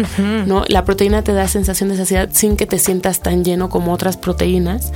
¿no? 0.46 0.63
La 0.67 0.86
proteína 0.86 1.24
te 1.24 1.34
da 1.34 1.48
sensación 1.48 1.89
de 1.89 1.98
saciedad 1.98 2.29
sin 2.34 2.58
que 2.58 2.65
te 2.65 2.79
sientas 2.79 3.22
tan 3.22 3.43
lleno 3.46 3.69
como 3.69 3.93
otras 3.93 4.17
proteínas. 4.17 4.91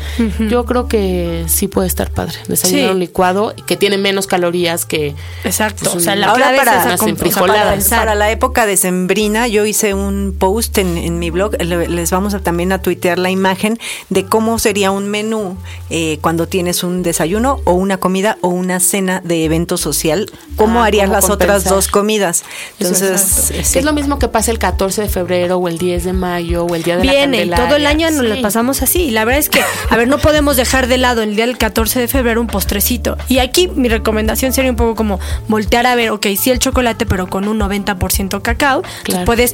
Yo 0.49 0.65
creo 0.65 0.87
que 0.87 1.45
sí 1.47 1.67
puede 1.67 1.87
estar 1.87 2.11
padre. 2.11 2.35
Desayunar 2.47 2.85
Sí. 2.87 2.91
un 2.93 2.99
licuado 2.99 3.53
que 3.67 3.77
tiene 3.77 3.97
menos 3.97 4.27
calorías 4.27 4.85
que 4.85 5.15
Exacto. 5.43 5.83
Pues 5.83 5.95
o 5.95 5.99
sea, 5.99 6.13
un- 6.13 6.21
la 6.21 6.27
Ahora 6.29 6.51
para 6.55 6.95
o 6.95 7.81
sea, 7.81 7.97
para 7.99 8.15
la 8.15 8.31
época 8.31 8.65
de 8.65 8.77
Sembrina, 8.77 9.47
yo 9.47 9.65
hice 9.65 9.93
un 9.93 10.35
post 10.37 10.77
en, 10.77 10.97
en 10.97 11.19
mi 11.19 11.29
blog, 11.29 11.53
le- 11.61 11.87
les 11.87 12.11
vamos 12.11 12.33
a, 12.33 12.39
también 12.39 12.71
a 12.71 12.81
tuitear 12.81 13.19
la 13.19 13.29
imagen 13.29 13.77
de 14.09 14.25
cómo 14.25 14.57
sería 14.59 14.91
un 14.91 15.07
menú 15.09 15.57
eh, 15.89 16.17
cuando 16.21 16.47
tienes 16.47 16.83
un 16.83 17.03
desayuno 17.03 17.59
o 17.65 17.73
una 17.73 17.97
comida 17.97 18.32
o 18.41 18.49
una 18.49 18.79
cena 18.79 19.21
de 19.23 19.45
evento 19.45 19.77
social. 19.77 20.31
¿Cómo 20.55 20.81
Ah, 20.83 20.85
harías 20.85 21.05
cómo 21.07 21.15
las 21.15 21.29
otras 21.29 21.63
dos 21.65 21.87
comidas? 21.87 22.43
Entonces, 22.79 23.21
sí. 23.63 23.79
Es 23.79 23.85
lo 23.85 23.93
mismo 23.93 24.19
que 24.19 24.27
pasa 24.27 24.51
el 24.51 24.59
14 24.59 25.01
de 25.03 25.09
febrero 25.09 25.57
o 25.57 25.67
el 25.67 25.77
10 25.77 26.03
de 26.03 26.13
mayo 26.13 26.65
o 26.65 26.75
el 26.75 26.83
día 26.83 26.97
de 26.97 27.05
la 27.05 27.11
Viene, 27.11 27.37
y 27.37 27.39
Candelaria. 27.41 27.65
todo 27.67 27.75
el 27.77 27.85
año 27.85 28.09
nos 28.11 28.21
Sí. 28.21 28.27
lo 28.27 28.41
pasamos 28.41 28.81
así. 28.81 29.01
Y 29.03 29.11
la 29.11 29.25
verdad 29.25 29.39
es 29.39 29.49
que, 29.49 29.61
a 29.89 29.95
ver, 29.97 30.07
no 30.07 30.17
podemos 30.19 30.57
dejar 30.57 30.87
de 30.87 30.97
lado 30.97 31.21
el 31.23 31.35
día 31.35 31.45
del 31.45 31.57
14 31.57 31.99
de 31.99 32.07
febrero 32.07 32.39
un 32.41 32.47
postrecito. 32.47 33.17
Y 33.27 33.39
aquí 33.39 33.67
mi 33.67 33.89
recomendación 33.89 34.53
sería 34.53 34.71
un 34.71 34.77
poco 34.77 34.95
como 34.95 35.19
voltear 35.47 35.85
a 35.87 35.95
ver, 35.95 36.11
ok, 36.11 36.27
sí 36.39 36.51
el 36.51 36.59
chocolate, 36.59 37.05
pero 37.05 37.27
con 37.27 37.47
un 37.47 37.57
90% 37.59 38.41
cacao. 38.41 38.79
Entonces 38.83 39.03
Claro. 39.03 39.25
puedes 39.25 39.53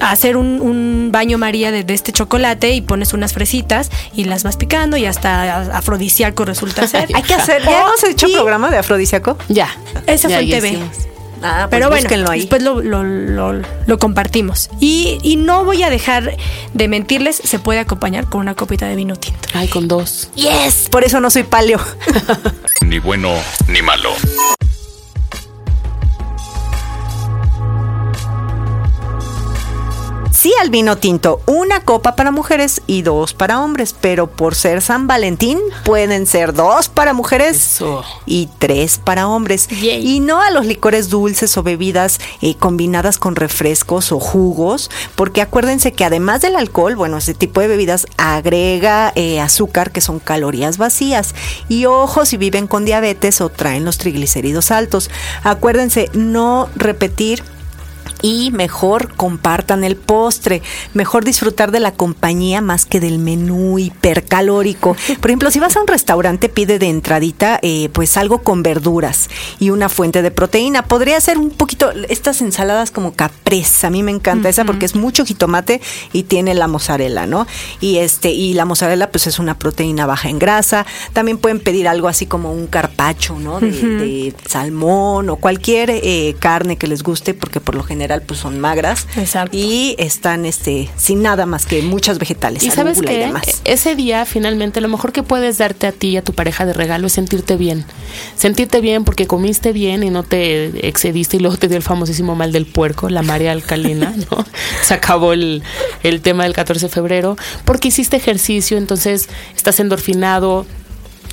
hacer 0.00 0.36
un, 0.36 0.60
un 0.60 1.10
baño 1.12 1.38
María 1.38 1.70
de, 1.70 1.84
de 1.84 1.94
este 1.94 2.12
chocolate 2.12 2.72
y 2.72 2.80
pones 2.80 3.12
unas 3.12 3.32
fresitas 3.32 3.90
y 4.14 4.24
las 4.24 4.42
vas 4.42 4.56
picando 4.56 4.96
y 4.96 5.06
hasta 5.06 5.76
afrodisíaco 5.76 6.44
resulta 6.44 6.86
ser. 6.88 7.08
Hay 7.14 7.22
que 7.22 7.34
hacer, 7.34 7.62
¿ya 7.64 7.82
hemos 7.82 8.02
hecho 8.04 8.26
Y 8.28 8.32
programa 8.34 8.70
de 8.70 8.78
afrodisíaco? 8.78 9.36
Ya. 9.48 9.68
Esa 10.06 10.28
ya, 10.28 10.36
fue 10.36 10.44
en 10.44 10.50
TV. 10.50 10.68
hicimos. 10.70 10.96
Ah, 11.42 11.68
pues 11.70 11.70
Pero 11.70 11.88
bueno, 11.88 12.30
ahí. 12.30 12.40
después 12.40 12.62
lo, 12.62 12.82
lo- 12.82 13.02
lo- 13.02 13.62
lo 13.86 13.98
compartimos. 13.98 14.68
Y, 14.78 15.18
y 15.22 15.36
no 15.36 15.64
voy 15.64 15.82
a 15.82 15.88
dejar 15.88 16.36
de 16.74 16.88
mentirles, 16.88 17.36
se 17.42 17.58
puede 17.58 17.78
acompañar 17.80 18.28
con 18.28 18.42
una 18.42 18.54
copita 18.54 18.86
de 18.86 18.94
vino 18.94 19.16
tinto. 19.16 19.48
Ay, 19.54 19.68
con 19.68 19.88
dos. 19.88 20.28
Yes, 20.34 20.88
por 20.90 21.02
eso 21.02 21.18
no 21.18 21.30
soy 21.30 21.44
paleo. 21.44 21.80
Ni 22.82 22.98
bueno 22.98 23.32
ni 23.68 23.80
malo. 23.80 24.10
Sí 30.40 30.54
al 30.58 30.70
vino 30.70 30.96
tinto, 30.96 31.42
una 31.44 31.84
copa 31.84 32.16
para 32.16 32.30
mujeres 32.30 32.80
y 32.86 33.02
dos 33.02 33.34
para 33.34 33.60
hombres, 33.60 33.94
pero 34.00 34.26
por 34.26 34.54
ser 34.54 34.80
San 34.80 35.06
Valentín 35.06 35.58
pueden 35.84 36.26
ser 36.26 36.54
dos 36.54 36.88
para 36.88 37.12
mujeres 37.12 37.74
Eso. 37.74 38.02
y 38.24 38.48
tres 38.58 38.96
para 38.96 39.28
hombres. 39.28 39.68
Yay. 39.68 40.00
Y 40.02 40.20
no 40.20 40.40
a 40.40 40.50
los 40.50 40.64
licores 40.64 41.10
dulces 41.10 41.58
o 41.58 41.62
bebidas 41.62 42.20
eh, 42.40 42.54
combinadas 42.54 43.18
con 43.18 43.36
refrescos 43.36 44.12
o 44.12 44.18
jugos, 44.18 44.90
porque 45.14 45.42
acuérdense 45.42 45.92
que 45.92 46.06
además 46.06 46.40
del 46.40 46.56
alcohol, 46.56 46.96
bueno, 46.96 47.18
ese 47.18 47.34
tipo 47.34 47.60
de 47.60 47.68
bebidas 47.68 48.06
agrega 48.16 49.12
eh, 49.16 49.42
azúcar, 49.42 49.90
que 49.90 50.00
son 50.00 50.20
calorías 50.20 50.78
vacías. 50.78 51.34
Y 51.68 51.84
ojo 51.84 52.24
si 52.24 52.38
viven 52.38 52.66
con 52.66 52.86
diabetes 52.86 53.42
o 53.42 53.50
traen 53.50 53.84
los 53.84 53.98
triglicéridos 53.98 54.70
altos. 54.70 55.10
Acuérdense, 55.44 56.08
no 56.14 56.70
repetir 56.76 57.42
y 58.22 58.50
mejor 58.50 59.14
compartan 59.14 59.84
el 59.84 59.96
postre, 59.96 60.62
mejor 60.94 61.24
disfrutar 61.24 61.70
de 61.70 61.80
la 61.80 61.92
compañía 61.92 62.60
más 62.60 62.86
que 62.86 63.00
del 63.00 63.18
menú 63.18 63.78
hipercalórico. 63.78 64.96
Por 65.20 65.30
ejemplo, 65.30 65.50
si 65.50 65.60
vas 65.60 65.76
a 65.76 65.80
un 65.80 65.86
restaurante, 65.86 66.48
pide 66.48 66.78
de 66.78 66.88
entradita 66.88 67.58
eh, 67.62 67.88
pues 67.92 68.16
algo 68.16 68.42
con 68.42 68.62
verduras 68.62 69.28
y 69.58 69.70
una 69.70 69.88
fuente 69.88 70.22
de 70.22 70.30
proteína. 70.30 70.82
Podría 70.82 71.20
ser 71.20 71.38
un 71.38 71.50
poquito 71.50 71.90
estas 72.08 72.40
ensaladas 72.40 72.90
como 72.90 73.14
capresa, 73.14 73.88
a 73.88 73.90
mí 73.90 74.02
me 74.02 74.10
encanta 74.10 74.48
esa 74.48 74.64
porque 74.64 74.86
es 74.86 74.94
mucho 74.94 75.24
jitomate 75.24 75.80
y 76.12 76.24
tiene 76.24 76.54
la 76.54 76.68
mozzarella, 76.68 77.26
¿no? 77.26 77.46
Y 77.80 77.98
este 77.98 78.30
y 78.30 78.54
la 78.54 78.64
mozzarella 78.64 79.10
pues 79.10 79.26
es 79.26 79.38
una 79.38 79.58
proteína 79.58 80.06
baja 80.06 80.28
en 80.28 80.38
grasa. 80.38 80.86
También 81.12 81.38
pueden 81.38 81.60
pedir 81.60 81.88
algo 81.88 82.08
así 82.08 82.26
como 82.26 82.52
un 82.52 82.66
carpacho, 82.66 83.38
¿no? 83.38 83.60
De, 83.60 83.70
de 83.70 84.34
salmón 84.46 85.28
o 85.30 85.36
cualquier 85.36 85.90
eh, 85.90 86.34
carne 86.38 86.76
que 86.76 86.86
les 86.86 87.02
guste 87.02 87.34
porque 87.34 87.60
por 87.60 87.74
lo 87.74 87.82
general 87.82 88.09
pues 88.18 88.40
son 88.40 88.58
magras 88.60 89.06
Exacto. 89.16 89.56
y 89.56 89.94
están 89.98 90.44
este 90.44 90.90
sin 90.96 91.22
nada 91.22 91.46
más 91.46 91.66
que 91.66 91.82
muchas 91.82 92.18
vegetales, 92.18 92.62
Y 92.62 92.70
sabes 92.70 92.98
y 92.98 93.02
que 93.02 93.18
demás. 93.18 93.62
ese 93.64 93.94
día 93.94 94.24
finalmente 94.26 94.80
lo 94.80 94.88
mejor 94.88 95.12
que 95.12 95.22
puedes 95.22 95.58
darte 95.58 95.86
a 95.86 95.92
ti 95.92 96.08
y 96.08 96.16
a 96.16 96.22
tu 96.22 96.32
pareja 96.32 96.66
de 96.66 96.72
regalo 96.72 97.06
es 97.06 97.12
sentirte 97.12 97.56
bien. 97.56 97.84
Sentirte 98.36 98.80
bien 98.80 99.04
porque 99.04 99.26
comiste 99.26 99.72
bien 99.72 100.02
y 100.02 100.10
no 100.10 100.22
te 100.24 100.86
excediste 100.88 101.36
y 101.36 101.40
luego 101.40 101.56
te 101.56 101.68
dio 101.68 101.76
el 101.76 101.82
famosísimo 101.82 102.34
mal 102.34 102.52
del 102.52 102.66
puerco, 102.66 103.08
la 103.08 103.22
marea 103.22 103.52
alcalina, 103.52 104.12
¿no? 104.30 104.44
Se 104.82 104.94
acabó 104.94 105.32
el, 105.32 105.62
el 106.02 106.20
tema 106.20 106.44
del 106.44 106.52
14 106.52 106.86
de 106.86 106.92
febrero 106.92 107.36
porque 107.64 107.88
hiciste 107.88 108.16
ejercicio, 108.16 108.76
entonces 108.78 109.28
estás 109.56 109.78
endorfinado, 109.80 110.66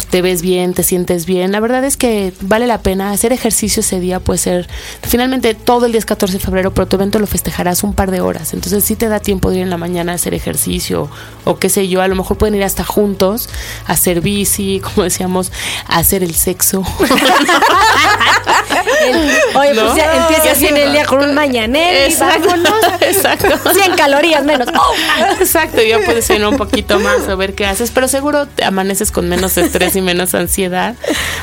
te 0.10 0.22
ves 0.22 0.42
bien, 0.42 0.74
te 0.74 0.84
sientes 0.84 1.26
bien. 1.26 1.52
La 1.52 1.60
verdad 1.60 1.84
es 1.84 1.98
que 1.98 2.34
vale 2.42 2.68
la 2.68 2.82
pena 2.82 3.12
hacer 3.12 3.34
ejercicio 3.34 3.82
ese 3.82 4.00
día, 4.00 4.20
puede 4.20 4.38
ser 4.38 4.68
finalmente 5.04 5.54
todo 5.54 5.86
el 5.86 5.92
día 5.92 6.00
es 6.00 6.06
14 6.06 6.38
de 6.38 6.44
febrero, 6.44 6.74
pero 6.74 6.88
tu 6.88 6.96
evento 6.96 7.20
lo 7.20 7.28
festejarás 7.28 7.84
un 7.84 7.94
par 7.94 8.12
de 8.12 8.22
horas. 8.22 8.54
Entonces 8.54 8.84
sí 8.84 8.96
te 8.96 9.08
da 9.10 9.20
tiempo 9.20 9.50
de 9.50 9.58
ir 9.58 9.64
en 9.64 9.70
la 9.70 9.78
mañana 9.78 10.14
a 10.14 10.16
hacer 10.16 10.34
ejercicio 10.34 11.10
o 11.44 11.58
qué 11.58 11.70
sé 11.70 11.88
yo, 11.88 12.02
a 12.02 12.08
lo 12.08 12.16
mejor 12.16 12.38
pueden 12.38 12.56
ir 12.56 12.64
hasta 12.64 12.84
juntos 12.84 13.50
a 13.86 13.94
hacer 13.94 14.22
bici, 14.22 14.80
como 14.84 15.04
decíamos, 15.04 15.52
a 15.88 15.98
hacer 15.98 16.24
el 16.24 16.36
sexo. 16.36 16.84
Oye, 19.56 19.74
¿No? 19.74 19.84
pues 19.84 19.96
ya 19.96 20.16
empiezas 20.16 20.60
bien 20.60 20.78
el 20.78 20.92
día 20.92 21.06
con 21.06 21.24
un 21.24 21.34
mañanero 21.34 22.00
y 22.00 22.12
Exacto, 22.12 22.50
exacto. 23.02 23.74
100 23.74 23.96
calorías 23.96 24.44
menos. 24.44 24.68
¡Oh! 24.74 24.94
Exacto, 25.40 25.82
ya 25.82 26.00
puedes 26.00 26.30
ir 26.30 26.46
un 26.46 26.58
poquito 26.58 27.00
más 27.00 27.28
a 27.28 27.36
ver 27.36 27.54
qué 27.56 27.66
haces, 27.66 27.92
pero 27.92 28.08
seguro 28.08 28.48
te 28.48 28.66
amaneces 28.66 29.12
con 29.12 29.30
menos 29.30 29.58
estrés 29.58 29.87
y 29.96 30.02
menos 30.02 30.36
ansiedad. 30.36 30.96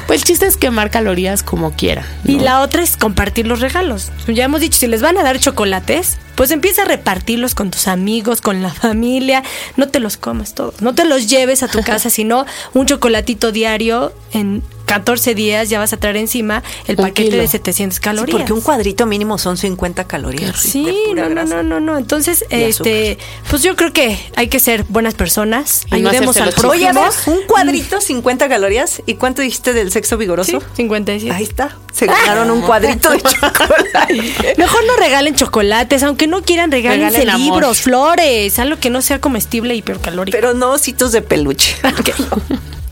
Pues 0.07 0.21
el 0.21 0.25
chiste 0.25 0.47
es 0.47 0.57
quemar 0.57 0.91
calorías 0.91 1.43
como 1.43 1.73
quieran. 1.73 2.05
Y 2.25 2.37
¿no? 2.37 2.45
la 2.45 2.61
otra 2.61 2.83
es 2.83 2.97
compartir 2.97 3.47
los 3.47 3.61
regalos. 3.61 4.11
Ya 4.27 4.45
hemos 4.45 4.61
dicho, 4.61 4.79
si 4.79 4.87
les 4.87 5.03
van 5.03 5.19
a 5.19 5.23
dar 5.23 5.39
chocolates, 5.39 6.19
pues 6.35 6.51
empieza 6.51 6.83
a 6.83 6.85
repartirlos 6.85 7.55
con 7.55 7.71
tus 7.71 7.89
amigos, 7.89 8.41
con 8.41 8.63
la 8.63 8.71
familia. 8.71 9.43
No 9.77 9.89
te 9.89 10.01
los 10.01 10.17
comas 10.17 10.55
todos. 10.55 10.81
No 10.83 10.95
te 10.95 11.05
los 11.05 11.29
lleves 11.29 11.63
a 11.63 11.69
tu 11.69 11.83
casa, 11.85 12.11
sino 12.11 12.47
un 12.73 12.87
chocolatito 12.87 13.53
diario 13.53 14.13
en 14.33 14.63
14 14.87 15.35
días 15.35 15.69
ya 15.71 15.79
vas 15.79 15.93
a 15.93 15.97
traer 15.97 16.17
encima 16.17 16.63
el 16.87 16.97
Un 16.99 17.05
paquete 17.07 17.31
kilo. 17.31 17.43
de 17.43 17.49
700 17.49 17.97
Sí, 17.97 18.01
calorías. 18.03 18.37
porque 18.37 18.53
un 18.53 18.61
cuadrito 18.61 19.07
mínimo 19.07 19.39
son 19.39 19.57
50 19.57 20.05
calorías. 20.07 20.59
Sí, 20.61 20.85
de 20.85 20.93
pura 21.09 21.23
no, 21.23 21.29
no, 21.29 21.35
grasa. 21.35 21.55
no, 21.57 21.63
no, 21.63 21.81
no. 21.81 21.99
Entonces, 21.99 22.45
Y 22.51 22.55
este, 22.63 23.19
pues 23.51 23.63
yo 23.63 23.77
creo 23.77 23.93
que 23.93 24.19
hay 24.37 24.49
que 24.49 24.61
ser 24.61 24.85
buenas 24.89 25.15
personas. 25.15 25.85
Y 25.91 26.01
no 26.01 26.11
Ayudemos 26.11 26.37
al 26.37 26.49
hacérselo 26.49 26.71
Oye, 26.73 26.89
a 26.89 26.93
prójimo. 26.93 27.37
un 27.37 27.47
cuadrito, 27.47 28.01
50 28.01 28.49
calorías. 28.49 29.03
¿Y 29.07 29.15
cuánto 29.15 29.43
dijiste 29.43 29.73
del 29.73 29.91
sexo 29.91 30.17
vigoroso? 30.19 30.61
Sí, 30.61 30.67
57. 30.77 31.35
Ahí 31.35 31.45
está. 31.45 31.77
Se 31.93 32.07
ganaron 32.07 32.51
un 32.51 32.61
cuadrito 32.63 33.11
de 33.11 33.21
chocolate. 33.23 34.55
Mejor 34.59 34.81
no 34.87 34.97
regalen 34.97 35.35
chocolates, 35.35 36.03
aunque 36.03 36.27
no 36.27 36.43
quieran 36.43 36.71
regálense 36.71 37.19
Regalen 37.21 37.31
amor. 37.43 37.55
libros, 37.63 37.81
flores, 37.81 38.59
algo 38.59 38.79
que 38.79 38.91
no 38.91 39.01
sea 39.03 39.21
comestible 39.21 39.75
y 39.75 39.79
hipercalórico. 39.79 40.37
Pero 40.37 40.55
no 40.55 40.71
ositos 40.73 41.13
de 41.13 41.23
peluche. 41.23 41.77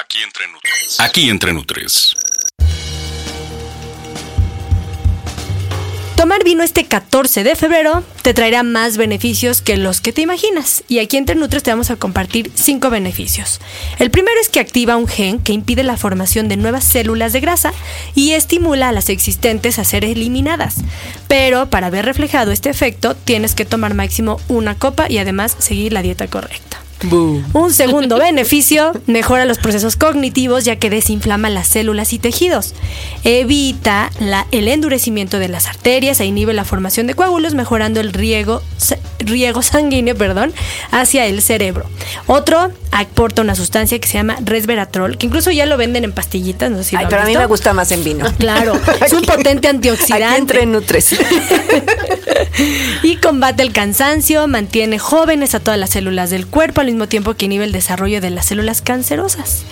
Aquí 0.00 0.22
entre 0.22 0.48
Nutres. 0.48 1.00
Aquí 1.00 1.30
entre 1.30 1.52
Nutres. 1.52 2.16
Tomar 6.16 6.44
vino 6.44 6.62
este 6.62 6.84
14 6.84 7.42
de 7.42 7.56
febrero 7.56 8.04
te 8.22 8.32
traerá 8.32 8.62
más 8.62 8.96
beneficios 8.96 9.60
que 9.60 9.76
los 9.76 10.00
que 10.00 10.12
te 10.12 10.22
imaginas. 10.22 10.84
Y 10.86 11.00
aquí 11.00 11.16
entre 11.16 11.34
Nutres 11.34 11.64
te 11.64 11.70
vamos 11.70 11.90
a 11.90 11.96
compartir 11.96 12.52
cinco 12.54 12.90
beneficios. 12.90 13.60
El 13.98 14.12
primero 14.12 14.40
es 14.40 14.48
que 14.48 14.60
activa 14.60 14.96
un 14.96 15.08
gen 15.08 15.40
que 15.40 15.52
impide 15.52 15.82
la 15.82 15.96
formación 15.96 16.48
de 16.48 16.56
nuevas 16.56 16.84
células 16.84 17.32
de 17.32 17.40
grasa 17.40 17.72
y 18.14 18.32
estimula 18.32 18.90
a 18.90 18.92
las 18.92 19.08
existentes 19.08 19.80
a 19.80 19.84
ser 19.84 20.04
eliminadas. 20.04 20.76
Pero 21.26 21.70
para 21.70 21.90
ver 21.90 22.04
reflejado 22.04 22.52
este 22.52 22.70
efecto, 22.70 23.16
tienes 23.16 23.56
que 23.56 23.64
tomar 23.64 23.94
máximo 23.94 24.40
una 24.46 24.78
copa 24.78 25.10
y 25.10 25.18
además 25.18 25.56
seguir 25.58 25.92
la 25.92 26.02
dieta 26.02 26.28
correcta. 26.28 26.82
Un 27.52 27.72
segundo 27.72 28.18
beneficio, 28.20 28.92
mejora 29.06 29.44
los 29.44 29.58
procesos 29.58 29.96
cognitivos 29.96 30.64
ya 30.64 30.76
que 30.76 30.90
desinflama 30.90 31.50
las 31.50 31.66
células 31.68 32.12
y 32.12 32.18
tejidos. 32.18 32.74
Evita 33.24 34.10
la- 34.20 34.46
el 34.50 34.68
endurecimiento 34.68 35.38
de 35.38 35.48
las 35.48 35.66
arterias 35.66 36.20
e 36.20 36.24
inhibe 36.26 36.52
la 36.54 36.64
formación 36.64 37.06
de 37.06 37.14
coágulos, 37.14 37.54
mejorando 37.54 38.00
el 38.00 38.12
riego, 38.12 38.62
sa- 38.76 38.98
riego 39.18 39.62
sanguíneo 39.62 40.14
perdón, 40.16 40.52
hacia 40.90 41.26
el 41.26 41.42
cerebro. 41.42 41.86
Otro, 42.26 42.70
aporta 42.90 43.42
una 43.42 43.54
sustancia 43.54 43.98
que 43.98 44.06
se 44.08 44.14
llama 44.14 44.36
resveratrol, 44.44 45.16
que 45.18 45.26
incluso 45.26 45.50
ya 45.50 45.66
lo 45.66 45.76
venden 45.76 46.04
en 46.04 46.12
pastillitas, 46.12 46.70
no 46.70 46.78
sé 46.78 46.84
si 46.84 46.96
Ay, 46.96 47.04
lo 47.04 47.10
pero 47.10 47.22
a 47.22 47.26
mí 47.26 47.36
me 47.36 47.46
gusta 47.46 47.72
más 47.72 47.90
en 47.92 48.04
vino. 48.04 48.26
Claro, 48.38 48.74
es 49.06 49.12
un 49.12 49.22
potente 49.22 49.68
antioxidante. 49.68 50.24
Aquí 50.24 50.38
entre 50.40 50.66
Nutres. 50.66 51.14
y 53.02 53.16
combate 53.16 53.62
el 53.62 53.72
cansancio, 53.72 54.46
mantiene 54.48 54.98
jóvenes 54.98 55.54
a 55.54 55.60
todas 55.60 55.78
las 55.78 55.90
células 55.90 56.30
del 56.30 56.46
cuerpo 56.46 56.80
al 56.80 56.88
mismo 56.92 57.08
tiempo 57.08 57.34
que 57.34 57.46
inhibe 57.46 57.64
el 57.64 57.72
desarrollo 57.72 58.20
de 58.20 58.30
las 58.30 58.46
células 58.46 58.82
cancerosas. 58.82 59.64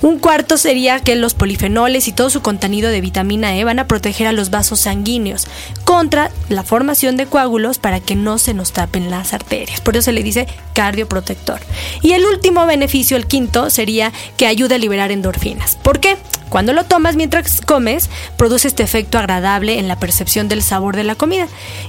Un 0.00 0.18
cuarto 0.18 0.56
sería 0.56 1.00
que 1.00 1.16
los 1.16 1.34
polifenoles 1.34 2.08
y 2.08 2.12
todo 2.12 2.30
su 2.30 2.42
contenido 2.42 2.90
de 2.90 3.00
vitamina 3.00 3.56
E 3.56 3.64
van 3.64 3.78
a 3.78 3.86
proteger 3.86 4.26
a 4.26 4.32
los 4.32 4.50
vasos 4.50 4.80
sanguíneos 4.80 5.46
contra 5.84 6.30
la 6.48 6.62
formación 6.62 7.16
de 7.16 7.26
coágulos 7.26 7.78
para 7.78 8.00
que 8.00 8.14
no 8.14 8.38
se 8.38 8.54
nos 8.54 8.72
tapen 8.72 9.10
las 9.10 9.32
arterias. 9.32 9.80
Por 9.80 9.96
eso 9.96 10.04
se 10.04 10.12
le 10.12 10.22
dice 10.22 10.46
cardioprotector. 10.74 11.60
Y 12.02 12.12
el 12.12 12.24
último 12.24 12.66
beneficio, 12.66 13.16
el 13.16 13.26
quinto, 13.26 13.70
sería 13.70 14.12
que 14.36 14.46
ayuda 14.46 14.76
a 14.76 14.78
liberar 14.78 15.10
endorfinas. 15.10 15.76
¿Por 15.76 16.00
qué? 16.00 16.16
Cuando 16.48 16.72
lo 16.72 16.84
tomas 16.84 17.16
mientras 17.16 17.60
comes, 17.60 18.08
produce 18.36 18.68
este 18.68 18.82
efecto 18.82 19.18
agradable 19.18 19.78
en 19.78 19.88
la 19.88 19.98
percepción 19.98 20.48
del 20.48 20.62
sabor 20.62 20.96
de 20.96 21.04
la 21.04 21.14
comida. 21.14 21.46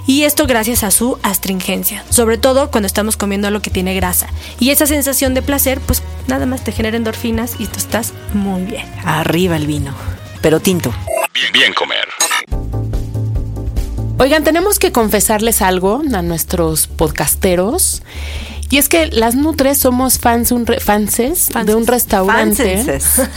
Y 0.07 0.23
esto 0.23 0.47
gracias 0.47 0.83
a 0.83 0.91
su 0.91 1.17
astringencia, 1.23 2.03
sobre 2.09 2.37
todo 2.37 2.71
cuando 2.71 2.87
estamos 2.87 3.17
comiendo 3.17 3.47
algo 3.47 3.61
que 3.61 3.69
tiene 3.69 3.95
grasa. 3.95 4.27
Y 4.59 4.71
esa 4.71 4.85
sensación 4.85 5.33
de 5.33 5.41
placer, 5.41 5.79
pues 5.79 6.03
nada 6.27 6.45
más 6.45 6.63
te 6.63 6.71
genera 6.71 6.97
endorfinas 6.97 7.55
y 7.59 7.67
tú 7.67 7.77
estás 7.77 8.13
muy 8.33 8.63
bien. 8.63 8.85
Arriba 9.03 9.55
el 9.55 9.67
vino. 9.67 9.93
Pero 10.41 10.59
tinto. 10.59 10.93
Bien, 11.33 11.51
bien 11.53 11.73
comer. 11.73 12.07
Oigan, 14.21 14.43
tenemos 14.43 14.79
que 14.79 14.91
confesarles 14.91 15.61
algo 15.61 16.01
a 16.13 16.21
nuestros 16.21 16.87
podcasteros. 16.87 18.03
Y 18.71 18.77
es 18.77 18.87
que 18.89 19.07
las 19.07 19.35
Nutres 19.35 19.79
somos 19.79 20.19
fans 20.19 20.51
un 20.51 20.65
re- 20.67 20.79
fanses 20.79 21.49
de 21.65 21.73
un 21.75 21.87
restaurante 21.87 22.83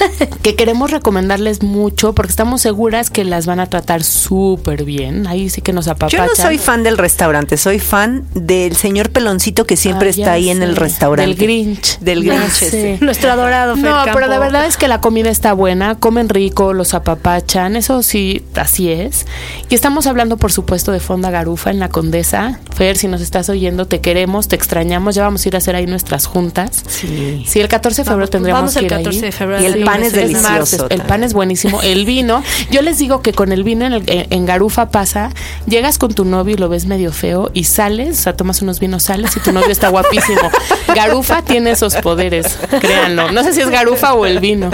que 0.43 0.55
queremos 0.57 0.91
recomendarles 0.91 1.63
mucho 1.63 2.15
porque 2.15 2.31
estamos 2.31 2.61
seguras 2.61 3.09
que 3.11 3.25
las 3.25 3.47
van 3.47 3.61
a 3.61 3.67
tratar 3.67 4.03
súper 4.03 4.85
bien. 4.85 5.27
Ahí 5.27 5.49
sí 5.49 5.63
que 5.63 5.73
nos 5.73 5.87
Yo 5.87 5.93
apapachan. 5.93 6.27
no 6.27 6.35
soy 6.35 6.59
fan 6.59 6.83
del 6.83 6.99
restaurante, 6.99 7.57
soy 7.57 7.79
fan 7.79 8.25
del 8.35 8.77
señor 8.77 9.11
peloncito 9.11 9.65
que 9.65 9.77
siempre 9.77 10.09
Ah, 10.09 10.11
está 10.11 10.33
ahí 10.33 10.51
en 10.51 10.63
el 10.63 10.77
restaurante. 10.77 11.29
Del 11.31 11.39
Grinch. 11.39 11.99
Del 12.01 12.25
Grinch 12.25 12.63
ese. 12.63 12.99
Nuestro 13.01 13.31
adorado 13.31 13.75
Fer 13.77 13.85
No, 13.85 14.05
pero 14.13 14.27
la 14.27 14.39
verdad 14.39 14.67
es 14.67 14.77
que 14.77 14.89
la 14.89 15.01
comida 15.01 15.31
está 15.31 15.53
buena, 15.55 15.95
comen 15.95 16.29
rico, 16.29 16.73
los 16.73 16.93
apapachan, 16.95 17.77
eso 17.77 18.03
sí, 18.03 18.45
así 18.57 18.91
es. 18.91 19.27
Y 19.71 19.75
estamos 19.75 20.07
hablando, 20.07 20.37
por 20.37 20.53
supuesto, 20.53 20.93
de 20.93 21.01
Fonda 21.01 21.31
Garufa 21.31 21.71
en 21.71 21.79
la 21.79 21.89
Condesa. 21.89 22.61
Fer, 22.75 22.97
si 22.99 23.09
nos 23.09 23.21
estás 23.21 23.49
oyendo, 23.49 23.87
te 23.87 24.01
queremos, 24.01 24.49
te 24.49 24.57
extrañamos, 24.57 25.15
ya 25.15 25.22
vamos 25.23 25.45
a 25.45 25.49
ir 25.49 25.55
a 25.55 25.59
hacer 25.59 25.75
ahí 25.77 25.87
nuestras 25.87 26.27
juntas. 26.27 26.83
Sí. 26.87 27.45
Sí, 27.47 27.61
el 27.61 27.69
14 27.69 28.03
de 28.03 28.05
febrero 28.05 28.19
Vamos, 28.21 28.31
tendríamos 28.31 28.61
vamos 28.61 28.73
que 28.75 28.79
el 28.81 28.85
ir 28.85 28.91
14 28.91 29.17
ahí. 29.19 29.23
de 29.23 29.33
febrero. 29.33 29.63
Y 29.63 29.67
el 29.67 29.75
Sí, 29.75 29.85
pan 29.85 30.03
es 30.03 30.13
delicioso. 30.13 30.49
martes. 30.51 30.83
El 30.91 31.03
pan 31.03 31.25
es 31.25 31.33
buenísimo. 31.35 31.83
El 31.83 32.05
vino, 32.05 32.43
yo 32.71 32.83
les 32.83 32.99
digo 32.99 33.23
que 33.23 33.33
con 33.33 33.53
el 33.53 33.65
vino 33.65 33.87
en, 33.87 33.93
el- 33.95 34.05
en 34.09 34.47
Garufa 34.47 34.91
pasa, 34.91 35.31
llegas 35.67 35.99
con 35.99 36.13
tu 36.15 36.25
novio 36.25 36.55
y 36.55 36.59
lo 36.59 36.69
ves 36.69 36.87
medio 36.87 37.13
feo 37.13 37.51
y 37.55 37.65
sales, 37.65 38.19
o 38.19 38.23
sea, 38.23 38.37
tomas 38.37 38.63
unos 38.63 38.81
vinos, 38.81 39.03
sales 39.05 39.37
y 39.37 39.41
tu 39.41 39.53
novio 39.53 39.71
está 39.71 39.89
guapísimo. 39.89 40.41
Garufa 40.95 41.43
tiene 41.43 41.71
esos 41.73 41.95
poderes, 41.97 42.59
créanlo. 42.81 43.33
No 43.33 43.43
sé 43.45 43.53
si 43.53 43.61
es 43.61 43.69
Garufa 43.71 44.15
o 44.15 44.27
el 44.27 44.41
vino. 44.41 44.71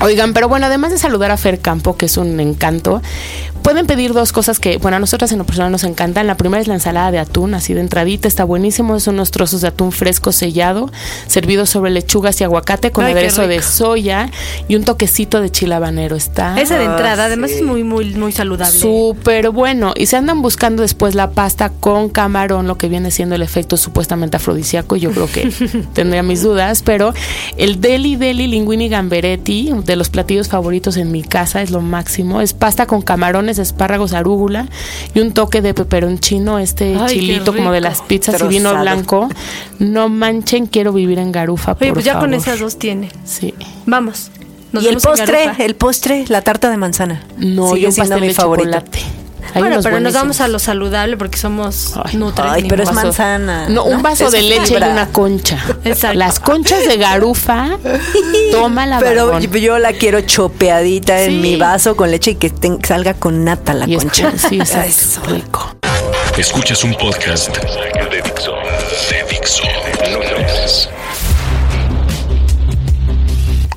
Oigan, 0.00 0.32
pero 0.32 0.48
bueno, 0.48 0.66
además 0.66 0.90
de 0.92 0.98
saludar 0.98 1.30
a 1.30 1.36
Fer 1.36 1.60
Campo, 1.60 1.96
que 1.96 2.06
es 2.06 2.16
un 2.16 2.38
encanto, 2.40 3.00
pueden 3.62 3.86
pedir 3.86 4.12
dos 4.12 4.32
cosas 4.32 4.58
que, 4.58 4.78
bueno, 4.78 4.96
a 4.96 5.00
nosotras 5.00 5.32
en 5.32 5.38
lo 5.38 5.44
personal 5.44 5.70
nos 5.70 5.84
encantan. 5.84 6.26
La 6.26 6.36
primera 6.36 6.60
es 6.60 6.68
la 6.68 6.74
ensalada 6.74 7.10
de 7.10 7.18
atún, 7.18 7.54
así 7.54 7.74
de 7.74 7.80
entradita, 7.80 8.28
está 8.28 8.44
buenísimo. 8.44 8.98
Son 9.00 9.14
unos 9.14 9.30
trozos 9.52 9.60
de 9.62 9.68
atún 9.68 9.92
fresco 9.92 10.32
sellado, 10.32 10.90
servido 11.26 11.66
sobre 11.66 11.90
lechugas 11.90 12.40
y 12.40 12.44
aguacate 12.44 12.90
con 12.90 13.04
Ay, 13.04 13.12
aderezo 13.12 13.46
de 13.46 13.60
soya 13.60 14.30
y 14.66 14.76
un 14.76 14.84
toquecito 14.84 15.40
de 15.42 15.50
chile 15.50 15.74
habanero. 15.74 16.16
Está 16.16 16.58
Esa 16.60 16.78
de 16.78 16.84
entrada, 16.84 17.24
Ah, 17.24 17.26
además 17.26 17.50
sí. 17.50 17.56
es 17.58 17.62
muy, 17.62 17.84
muy, 17.84 18.06
muy 18.14 18.32
saludable. 18.32 18.78
súper 18.78 19.50
bueno. 19.50 19.92
Y 19.96 20.06
se 20.06 20.16
andan 20.16 20.40
buscando 20.40 20.80
después 20.82 21.14
la 21.14 21.30
pasta 21.32 21.68
con 21.68 22.08
camarón, 22.08 22.66
lo 22.66 22.78
que 22.78 22.88
viene 22.88 23.10
siendo 23.10 23.34
el 23.34 23.42
efecto 23.42 23.76
supuestamente 23.76 24.36
afrodisíaco. 24.38 24.96
Yo 24.96 25.10
creo 25.10 25.26
que 25.30 25.50
tendría 25.92 26.22
mis 26.22 26.42
dudas, 26.42 26.82
pero 26.82 27.12
el 27.58 27.80
deli 27.80 28.16
deli 28.16 28.46
linguini 28.46 28.88
gamberetti, 28.88 29.72
de 29.84 29.96
los 29.96 30.08
platillos 30.08 30.48
favoritos 30.48 30.96
en 30.96 31.12
mi 31.12 31.22
casa, 31.22 31.60
es 31.60 31.70
lo 31.70 31.80
máximo. 31.82 32.40
Es 32.40 32.54
pasta 32.54 32.86
con 32.86 33.02
camarones, 33.02 33.58
espárragos, 33.58 34.14
arúgula 34.14 34.68
y 35.14 35.20
un 35.20 35.32
toque 35.32 35.60
de 35.60 35.74
peperoncino, 35.74 36.58
este 36.58 36.96
Ay, 36.96 37.06
qué 37.08 37.20
chilito 37.20 37.54
como 37.54 37.72
de 37.72 37.80
las 37.82 38.00
pizzas 38.02 38.40
y 38.40 38.46
vino 38.48 38.74
blanco. 38.80 39.28
No 39.78 40.08
manchen, 40.08 40.66
quiero 40.66 40.92
vivir 40.92 41.18
en 41.18 41.32
Garufa, 41.32 41.72
Oye, 41.72 41.86
por 41.88 41.94
pues 41.94 42.04
ya 42.04 42.18
con 42.18 42.34
esas 42.34 42.58
dos 42.60 42.78
tiene. 42.78 43.10
Sí. 43.24 43.54
Vamos. 43.86 44.30
Nos 44.72 44.84
y 44.84 44.88
el 44.88 44.96
postre, 44.98 45.52
el 45.58 45.74
postre, 45.76 46.24
la 46.28 46.40
tarta 46.42 46.70
de 46.70 46.76
manzana. 46.78 47.22
No, 47.36 47.72
y 47.72 47.74
Sigue 47.74 47.86
un 47.88 47.92
siendo 47.92 48.18
mi 48.18 48.34
chocolate. 48.34 49.00
Hay 49.54 49.60
Bueno, 49.60 49.80
pero 49.82 50.00
nos 50.00 50.14
vamos 50.14 50.40
a 50.40 50.48
lo 50.48 50.58
saludable 50.58 51.18
porque 51.18 51.36
somos 51.36 51.92
Ay, 52.02 52.16
nutres. 52.16 52.46
ay, 52.48 52.64
pero 52.68 52.84
es 52.84 52.92
manzana. 52.92 53.68
No, 53.68 53.84
un 53.84 53.96
¿no? 53.98 54.02
vaso 54.02 54.26
Es 54.26 54.32
de 54.32 54.40
leche 54.40 54.66
fibra. 54.68 54.88
y 54.88 54.92
una 54.92 55.08
concha. 55.08 55.62
Exacto. 55.84 56.16
Las 56.18 56.40
conchas 56.40 56.86
de 56.88 56.96
garufa, 56.96 57.76
toma 58.50 58.86
la 58.86 58.98
Pero 58.98 59.38
yo 59.40 59.78
la 59.78 59.92
quiero 59.92 60.22
chopeadita 60.22 61.18
Sí. 61.18 61.24
en 61.24 61.40
mi 61.42 61.56
vaso 61.56 61.96
con 61.96 62.10
leche 62.10 62.30
y 62.30 62.34
que 62.36 62.50
salga 62.86 63.12
con 63.12 63.44
nata 63.44 63.74
la 63.74 63.86
y 63.86 63.94
es 63.96 63.98
concha. 64.04 64.30
con- 64.30 64.38
sí, 64.48 64.56
exacto, 64.58 64.88
Eso. 64.88 65.22
rico. 65.24 65.76
Escuchas 66.38 66.82
un 66.84 66.94
podcast 66.94 67.50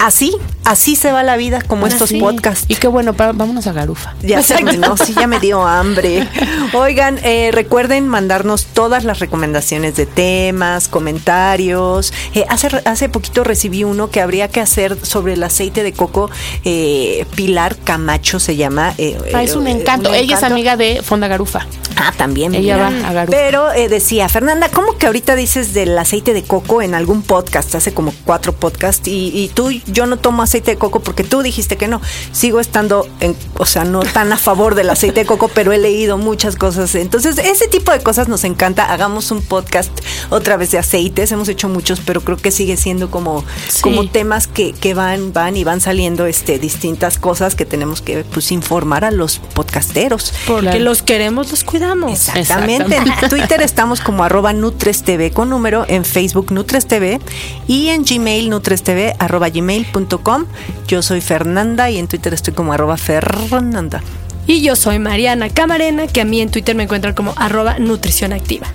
Así, 0.06 0.38
así 0.66 0.96
se 0.96 1.12
va 1.12 1.24
la 1.24 1.36
vida 1.36 1.62
como 1.64 1.88
estos 1.88 2.10
Sí. 2.10 2.20
podcasts. 2.20 2.66
Y 2.68 2.76
qué 2.76 2.88
bueno, 2.88 3.14
pa- 3.14 3.32
vámonos 3.32 3.66
a 3.66 3.72
garufa. 3.74 4.14
Ya 4.22 4.44
se 4.44 4.62
no, 4.78 4.96
sí, 4.98 5.16
ya 5.20 5.26
me 5.26 5.40
dio 5.40 5.66
hambre. 5.66 6.28
Oigan, 6.74 7.20
eh, 7.24 7.50
recuerden 7.52 8.08
mandarnos 8.08 8.68
todas 8.68 9.04
las 9.04 9.18
recomendaciones 9.20 9.96
de 9.96 10.06
temas, 10.06 10.88
comentarios. 10.90 12.14
Eh, 12.36 12.46
hace, 12.50 12.68
hace 12.86 13.10
poquito 13.10 13.44
recibí 13.44 13.84
uno 13.84 14.12
que 14.12 14.22
habría 14.22 14.48
que 14.48 14.62
hacer 14.62 14.96
sobre 15.04 15.34
el 15.34 15.42
aceite 15.44 15.82
de 15.82 15.92
coco. 15.94 16.30
eh, 16.64 17.26
Pilar 17.36 17.76
Camacho 17.84 18.40
se 18.40 18.56
llama. 18.56 18.94
eh, 19.00 19.18
Ah, 19.34 19.42
es 19.42 19.56
un 19.56 19.66
eh, 19.66 19.72
encanto. 19.72 20.10
un 20.10 20.16
Ella 20.16 20.26
es 20.36 20.40
encanto. 20.40 20.54
amiga 20.54 20.78
de 20.78 21.02
Fonda 21.04 21.28
Garufa. 21.28 21.66
Ah, 21.98 22.14
también. 22.18 22.54
Ella 22.56 22.76
mira. 22.90 23.02
va 23.02 23.10
a 23.10 23.14
Garufa. 23.14 23.38
Pero 23.38 23.72
eh, 23.72 23.88
decía, 23.90 24.28
Fernanda, 24.30 24.70
¿cómo 24.70 24.98
que 24.98 25.06
ahorita 25.08 25.36
dices 25.36 25.74
del 25.74 25.98
aceite 25.98 26.34
de 26.34 26.44
coco 26.44 26.82
en 26.82 26.94
algún 26.96 27.22
podcast? 27.22 27.74
Hace 27.76 27.94
como 27.94 28.14
cuatro 28.26 28.54
podcasts 28.54 29.08
y, 29.08 29.32
y 29.34 29.50
tú, 29.50 29.70
yo 29.88 30.06
no 30.06 30.18
tomo 30.18 30.44
aceite 30.44 30.72
de 30.72 30.78
coco 30.78 31.00
porque 31.02 31.24
tú 31.24 31.42
dijiste 31.42 31.78
que 31.78 31.88
no. 31.88 32.02
Sigo 32.32 32.60
estando, 32.60 33.08
en, 33.22 33.36
o 33.58 33.66
sea, 33.66 33.84
no 33.86 34.02
tan 34.02 34.32
a 34.34 34.38
favor 34.38 34.76
del 34.76 34.90
aceite 34.90 35.22
de 35.22 35.26
coco, 35.26 35.48
pero 35.48 35.72
he 35.72 35.78
leído 35.78 36.18
muchas 36.18 36.56
cosas. 36.56 36.94
Entonces, 36.96 37.38
ese 37.38 37.68
tipo 37.68 37.92
de 37.92 38.00
cosas 38.02 38.28
nos 38.28 38.44
encanta. 38.44 38.92
Hagamos 38.92 39.32
un 39.32 39.42
podcast 39.42 39.92
otra 40.30 40.58
vez 40.58 40.72
de 40.72 40.78
aceites. 40.80 41.32
Hemos 41.32 41.48
hecho 41.50 41.70
muchos, 41.70 42.02
pero 42.06 42.22
creo 42.22 42.38
que 42.38 42.52
sigue 42.52 42.78
siendo 42.78 43.10
como, 43.10 43.44
Sí. 43.70 43.82
como 43.82 44.10
temas 44.10 44.48
que, 44.48 44.74
que 44.74 44.94
van, 44.94 45.32
van 45.34 45.56
y 45.58 45.64
van 45.64 45.80
saliendo 45.82 46.26
este, 46.26 46.60
distintas 46.60 47.18
cosas 47.18 47.56
que 47.56 47.66
tenemos 47.66 48.02
que 48.02 48.24
pues, 48.26 48.52
informar 48.52 49.06
a 49.06 49.12
los 49.12 49.40
podcasteros. 49.40 50.34
Porque 50.46 50.62
Claro. 50.66 50.80
los 50.80 51.02
queremos, 51.02 51.52
los 51.52 51.64
cuidamos. 51.64 51.85
Exactamente. 52.12 52.98
En 52.98 53.30
Twitter 53.30 53.62
estamos 53.62 54.02
como 54.02 54.24
arroba 54.24 54.54
NutresTV 54.54 55.32
con 55.32 55.50
número, 55.50 55.86
en 55.88 56.06
Facebook 56.06 56.52
NutresTV 56.52 57.20
y 57.68 57.90
en 57.90 58.04
Gmail 58.04 58.50
NutresTV 58.50 59.16
arroba 59.20 59.50
gmail.com. 59.50 60.46
Yo 60.88 61.02
soy 61.02 61.22
Fernanda 61.22 61.90
y 61.90 61.98
en 61.98 62.08
Twitter 62.08 62.34
estoy 62.34 62.54
como 62.54 62.74
arroba 62.74 62.98
Fernanda. 62.98 64.02
Y 64.48 64.62
yo 64.62 64.76
soy 64.76 65.00
Mariana 65.00 65.50
Camarena, 65.50 66.08
que 66.08 66.22
a 66.22 66.26
mí 66.26 66.40
en 66.40 66.52
Twitter 66.52 66.76
me 66.76 66.84
encuentran 66.84 67.16
como 67.16 67.34
arroba 67.36 67.80
nutrición 67.80 68.32
activa. 68.32 68.68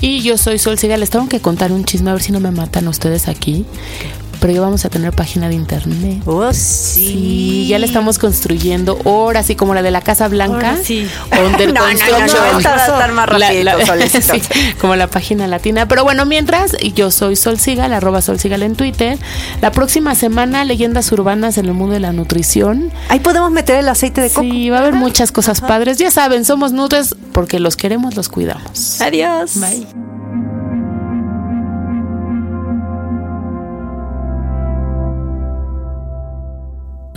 Y 0.00 0.22
yo 0.22 0.38
soy 0.38 0.58
Sol 0.58 0.78
Siga. 0.78 0.96
Les 0.96 1.10
tengo 1.10 1.28
que 1.28 1.40
contar 1.40 1.72
un 1.72 1.84
chisme, 1.84 2.10
a 2.10 2.14
ver 2.14 2.22
si 2.22 2.32
no 2.32 2.40
me 2.40 2.50
matan 2.50 2.88
ustedes 2.88 3.28
aquí. 3.28 3.66
Pero 4.40 4.52
ya 4.54 4.60
vamos 4.62 4.84
a 4.84 4.88
tener 4.88 5.12
página 5.12 5.48
de 5.48 5.54
internet. 5.54 6.22
Oh, 6.26 6.50
Sí, 6.52 7.66
ya 7.68 7.78
la 7.78 7.86
estamos 7.86 8.18
construyendo 8.18 8.98
ahora 9.04 9.42
sí 9.42 9.54
como 9.54 9.74
la 9.74 9.82
de 9.82 9.90
la 9.90 10.00
Casa 10.00 10.28
Blanca. 10.28 10.70
Ahora 10.70 10.84
sí. 10.84 11.06
Under 11.46 11.72
No, 11.74 11.80
no, 11.80 11.86
más 11.86 13.28
La- 13.38 13.48
rapidito, 13.48 13.64
la- 13.64 13.86
Solecito. 13.86 14.34
sí, 14.34 14.40
como 14.80 14.96
la 14.96 15.08
página 15.08 15.46
latina. 15.46 15.86
Pero 15.88 16.04
bueno, 16.04 16.24
mientras, 16.24 16.76
yo 16.94 17.10
soy 17.10 17.36
Sol 17.36 17.58
Sigal, 17.58 17.92
arroba 17.92 18.22
Sol 18.22 18.38
Sigal 18.38 18.62
en 18.62 18.76
Twitter. 18.76 19.18
La 19.60 19.72
próxima 19.72 20.14
semana, 20.14 20.64
leyendas 20.64 21.12
urbanas 21.12 21.58
en 21.58 21.66
el 21.66 21.74
mundo 21.74 21.94
de 21.94 22.00
la 22.00 22.12
nutrición. 22.12 22.90
Ahí 23.08 23.20
podemos 23.20 23.50
meter 23.50 23.76
el 23.76 23.88
aceite 23.88 24.20
de 24.22 24.30
coco. 24.30 24.42
Sí, 24.42 24.70
va 24.70 24.78
a 24.78 24.80
haber 24.80 24.94
muchas 24.94 25.32
cosas 25.32 25.60
padres. 25.60 25.98
Ya 25.98 26.10
saben, 26.10 26.44
somos 26.44 26.72
nutres 26.72 27.14
porque 27.32 27.60
los 27.60 27.76
queremos, 27.76 28.16
los 28.16 28.28
cuidamos. 28.28 29.00
Adiós. 29.00 29.52
Bye. 29.60 30.09